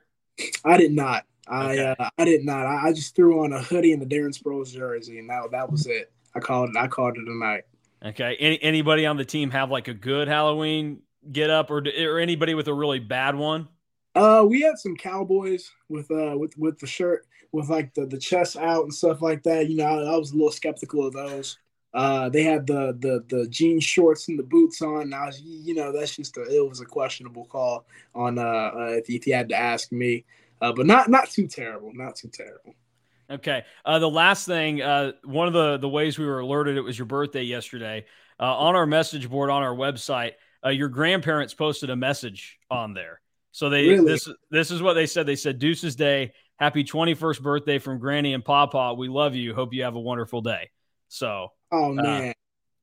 I 0.65 0.77
did 0.77 0.93
not. 0.93 1.25
I 1.49 1.73
okay. 1.73 1.95
uh, 1.99 2.09
I 2.19 2.25
did 2.25 2.45
not. 2.45 2.67
I, 2.67 2.89
I, 2.89 2.93
just 2.93 3.15
threw 3.15 3.45
on 3.45 3.53
a 3.53 3.61
hoodie 3.61 3.93
and 3.93 4.01
the 4.01 4.07
Darren 4.07 4.37
Sproles 4.37 4.73
jersey, 4.73 5.19
and 5.19 5.29
that 5.29 5.51
that 5.51 5.71
was 5.71 5.87
it. 5.87 6.13
I 6.35 6.41
called 6.41 6.71
it. 6.71 6.77
I 6.77 6.87
called 6.87 7.17
it 7.17 7.29
a 7.29 7.37
night. 7.37 7.65
Okay. 8.05 8.37
Any, 8.39 8.63
anybody 8.63 9.07
on 9.07 9.17
the 9.17 9.25
team 9.25 9.51
have 9.51 9.71
like 9.71 9.89
a 9.89 9.95
good 9.95 10.29
Halloween 10.29 11.01
get 11.31 11.51
up, 11.51 11.71
or 11.71 11.85
or 12.01 12.19
anybody 12.19 12.55
with 12.55 12.69
a 12.69 12.75
really 12.75 13.01
bad 13.01 13.35
one? 13.35 13.69
Uh, 14.15 14.45
we 14.49 14.61
had 14.61 14.79
some 14.79 14.97
cowboys 14.97 15.71
with 15.89 16.11
uh 16.11 16.37
with 16.37 16.57
with 16.59 16.79
the 16.79 16.87
shirt 16.87 17.27
with 17.53 17.69
like 17.69 17.95
the 17.95 18.07
the 18.07 18.19
chest 18.19 18.57
out 18.57 18.85
and 18.85 18.95
stuff 18.95 19.23
like 19.23 19.43
that. 19.45 19.69
You 19.69 19.77
know, 19.77 19.85
I, 19.85 20.15
I 20.15 20.17
was 20.17 20.31
a 20.31 20.35
little 20.35 20.51
skeptical 20.51 21.07
of 21.07 21.13
those. 21.13 21.59
Uh, 21.95 22.29
they 22.29 22.43
had 22.43 22.67
the 22.67 22.97
the 23.01 23.25
the 23.29 23.47
jean 23.49 23.79
shorts 23.79 24.29
and 24.29 24.39
the 24.39 24.43
boots 24.43 24.81
on. 24.81 25.11
Now, 25.11 25.29
you 25.43 25.75
know, 25.75 25.93
that's 25.93 26.17
just 26.17 26.37
a, 26.39 26.43
it 26.43 26.67
was 26.67 26.81
a 26.81 26.87
questionable 26.87 27.45
call 27.45 27.85
on 28.15 28.39
uh, 28.39 28.43
uh 28.43 28.87
if, 28.93 29.11
if 29.11 29.27
you 29.27 29.35
had 29.35 29.51
to 29.51 29.55
ask 29.55 29.93
me, 29.93 30.25
uh, 30.61 30.73
but 30.73 30.87
not 30.87 31.11
not 31.11 31.29
too 31.29 31.47
terrible, 31.47 31.93
not 31.93 32.17
too 32.17 32.29
terrible. 32.29 32.75
Okay. 33.31 33.65
Uh, 33.85 33.99
the 33.99 34.11
last 34.11 34.47
thing, 34.47 34.83
uh, 34.83 35.13
one 35.25 35.49
of 35.49 35.55
the 35.55 35.79
the 35.79 35.89
ways 35.89 36.19
we 36.19 36.27
were 36.27 36.41
alerted 36.41 36.77
it 36.77 36.83
was 36.83 36.99
your 36.99 37.07
birthday 37.07 37.43
yesterday. 37.43 38.05
Uh, 38.41 38.57
on 38.57 38.75
our 38.75 38.87
message 38.87 39.29
board 39.29 39.51
on 39.51 39.63
our 39.63 39.75
website, 39.75 40.33
uh, 40.65 40.71
your 40.71 40.89
grandparents 40.89 41.55
posted 41.55 41.91
a 41.91 41.97
message 41.97 42.59
on 42.71 42.95
there. 42.95 43.21
So 43.53 43.69
they 43.69 43.89
really? 43.89 44.05
this 44.07 44.29
this 44.51 44.71
is 44.71 44.83
what 44.83 44.95
they 44.95 45.07
said. 45.07 45.27
They 45.27 45.37
said 45.37 45.59
Deuce's 45.59 45.95
Day, 45.95 46.33
happy 46.57 46.85
21st 46.85 47.43
birthday 47.43 47.79
from 47.79 47.99
Granny 47.99 48.35
and 48.35 48.45
Papa. 48.45 48.95
We 48.95 49.09
love 49.09 49.35
you. 49.35 49.55
Hope 49.55 49.75
you 49.75 49.85
have 49.85 49.95
a 49.95 50.01
wonderful 50.01 50.41
day. 50.41 50.71
So 51.09 51.53
Oh 51.73 51.91
uh, 51.91 51.95
man. 51.95 52.29
Uh, 52.29 52.33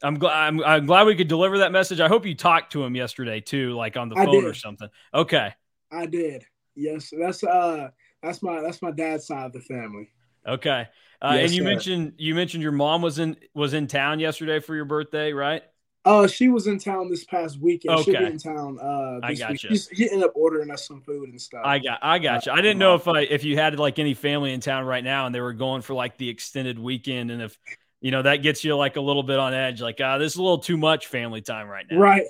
I'm 0.02 0.16
glad 0.16 0.48
I'm, 0.48 0.64
I'm, 0.64 0.86
glad 0.86 1.06
we 1.06 1.16
could 1.16 1.28
deliver 1.28 1.60
that 1.60 1.72
message. 1.72 2.00
I 2.00 2.08
hope 2.08 2.26
you 2.26 2.36
talked 2.36 2.72
to 2.74 2.84
him 2.84 2.96
yesterday 2.96 3.42
too, 3.42 3.74
like 3.74 3.98
on 3.98 4.10
the 4.10 4.16
phone 4.16 4.46
or 4.46 4.54
something. 4.54 4.90
Okay. 5.14 5.54
I 5.92 6.06
did. 6.06 6.46
Yes, 6.76 7.12
that's 7.18 7.44
uh 7.44 7.90
that's 8.24 8.42
my 8.42 8.62
that's 8.62 8.82
my 8.82 8.92
dad's 8.92 9.28
side 9.28 9.46
of 9.46 9.54
the 9.54 9.62
family. 9.62 10.10
Okay. 10.48 10.88
Uh, 11.22 11.34
yes, 11.34 11.50
and 11.50 11.52
you 11.52 11.64
sir. 11.64 11.70
mentioned 11.70 12.14
you 12.18 12.34
mentioned 12.34 12.64
your 12.64 12.72
mom 12.72 13.02
was 13.02 13.20
in 13.20 13.36
was 13.54 13.74
in 13.74 13.88
town 13.88 14.20
yesterday 14.20 14.60
for 14.60 14.76
your 14.76 14.86
birthday, 14.86 15.34
right? 15.34 15.64
Uh, 16.06 16.28
she 16.28 16.48
was 16.48 16.68
in 16.68 16.80
town 16.80 17.10
this 17.10 17.26
past 17.26 17.60
weekend. 17.60 17.94
Okay. 18.00 18.12
She'll 18.12 18.22
be 18.22 18.26
in 18.26 18.38
town. 18.38 18.80
Uh, 18.82 19.20
I 19.22 19.34
got 19.34 19.62
you. 19.62 19.78
She 19.78 20.10
ended 20.10 20.24
up 20.24 20.32
ordering 20.34 20.72
us 20.72 20.88
some 20.88 21.02
food 21.02 21.30
and 21.30 21.40
stuff. 21.40 21.62
I 21.66 21.80
got, 21.80 22.00
I 22.02 22.20
got 22.20 22.46
you. 22.46 22.54
I 22.54 22.62
didn't 22.62 22.80
know 22.80 22.96
if 22.96 23.08
I, 23.08 23.22
if 23.22 23.44
you 23.44 23.58
had 23.58 23.78
like 23.78 24.00
any 24.00 24.14
family 24.14 24.54
in 24.54 24.62
town 24.62 24.86
right 24.86 25.04
now 25.04 25.26
and 25.26 25.36
they 25.36 25.42
were 25.42 25.54
going 25.54 25.82
for 25.82 25.94
like 25.94 26.18
the 26.18 26.30
extended 26.30 26.80
weekend, 26.80 27.32
and 27.32 27.42
if 27.42 27.60
you 28.02 28.12
know 28.12 28.22
that 28.22 28.38
gets 28.38 28.64
you 28.64 28.76
like 28.76 28.96
a 28.96 29.02
little 29.02 29.24
bit 29.24 29.40
on 29.40 29.54
edge, 29.54 29.82
like 29.82 30.00
ah, 30.04 30.18
this 30.18 30.34
is 30.34 30.38
a 30.38 30.42
little 30.42 30.60
too 30.60 30.78
much 30.78 31.08
family 31.08 31.42
time 31.42 31.68
right 31.68 31.86
now. 31.90 31.98
Right. 31.98 32.24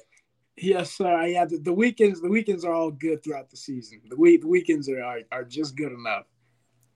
Yes, 0.58 0.92
sir. 0.92 1.26
Yeah, 1.28 1.46
the, 1.46 1.58
the 1.58 1.74
weekends, 1.74 2.22
the 2.22 2.30
weekends 2.30 2.66
are 2.66 2.74
all 2.74 2.92
good 2.92 3.24
throughout 3.24 3.50
the 3.50 3.58
season. 3.58 4.02
The 4.10 4.18
week, 4.18 4.42
the 4.42 4.48
weekends 4.48 4.90
are, 4.90 5.02
are 5.02 5.20
are 5.32 5.44
just 5.44 5.76
good 5.76 5.92
enough. 5.92 6.26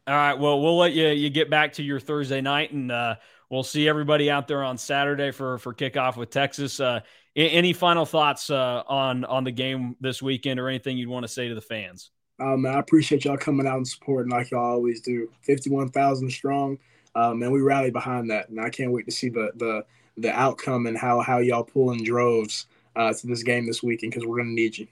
All 0.06 0.14
right. 0.14 0.34
Well, 0.34 0.60
we'll 0.60 0.78
let 0.78 0.94
you 0.94 1.08
you 1.08 1.30
get 1.30 1.50
back 1.50 1.74
to 1.74 1.84
your 1.84 2.00
Thursday 2.00 2.42
night, 2.42 2.74
and 2.74 2.92
uh, 2.92 3.16
we'll 3.50 3.64
see 3.64 3.88
everybody 3.88 4.30
out 4.30 4.48
there 4.48 4.64
on 4.64 4.78
Saturday 4.78 5.32
for 5.32 5.58
for 5.60 5.74
kickoff 5.74 6.18
with 6.18 6.30
Texas. 6.30 6.80
Uh, 6.80 7.00
any 7.36 7.74
final 7.74 8.06
thoughts 8.06 8.50
uh, 8.50 8.84
on 8.88 9.24
on 9.24 9.46
the 9.46 9.52
game 9.52 9.96
this 10.02 10.22
weekend, 10.22 10.60
or 10.60 10.68
anything 10.68 10.98
you'd 10.98 11.10
want 11.10 11.24
to 11.24 11.32
say 11.32 11.48
to 11.48 11.56
the 11.56 11.62
fans? 11.62 12.12
Um, 12.42 12.66
I 12.66 12.80
appreciate 12.80 13.24
y'all 13.24 13.38
coming 13.38 13.66
out 13.66 13.78
and 13.78 13.88
supporting 13.88 14.32
like 14.32 14.52
y'all 14.52 14.74
always 14.74 15.00
do. 15.00 15.30
Fifty 15.42 15.70
one 15.70 15.90
thousand 15.90 16.30
strong, 16.32 16.78
um, 17.16 17.42
and 17.44 17.52
we 17.52 17.62
rally 17.62 17.92
behind 17.92 18.30
that, 18.32 18.50
and 18.50 18.60
I 18.60 18.70
can't 18.70 18.92
wait 18.92 19.06
to 19.06 19.12
see 19.12 19.30
the 19.30 19.52
the 19.56 19.86
the 20.18 20.32
outcome 20.32 20.86
and 20.88 20.98
how 20.98 21.22
how 21.22 21.40
y'all 21.40 21.64
pull 21.64 21.92
in 21.92 22.04
droves 22.04 22.68
uh, 22.96 23.14
to 23.14 23.28
this 23.28 23.44
game 23.44 23.66
this 23.66 23.82
weekend 23.84 24.14
because 24.14 24.28
we're 24.28 24.38
going 24.38 24.50
to 24.50 24.54
need 24.54 24.78
you. 24.78 24.88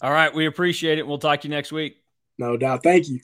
All 0.00 0.12
right, 0.12 0.32
we 0.32 0.46
appreciate 0.46 0.98
it. 0.98 1.06
We'll 1.06 1.18
talk 1.18 1.40
to 1.42 1.48
you 1.48 1.54
next 1.54 1.72
week. 1.72 2.02
No 2.38 2.56
doubt. 2.56 2.82
Thank 2.82 3.08
you. 3.08 3.20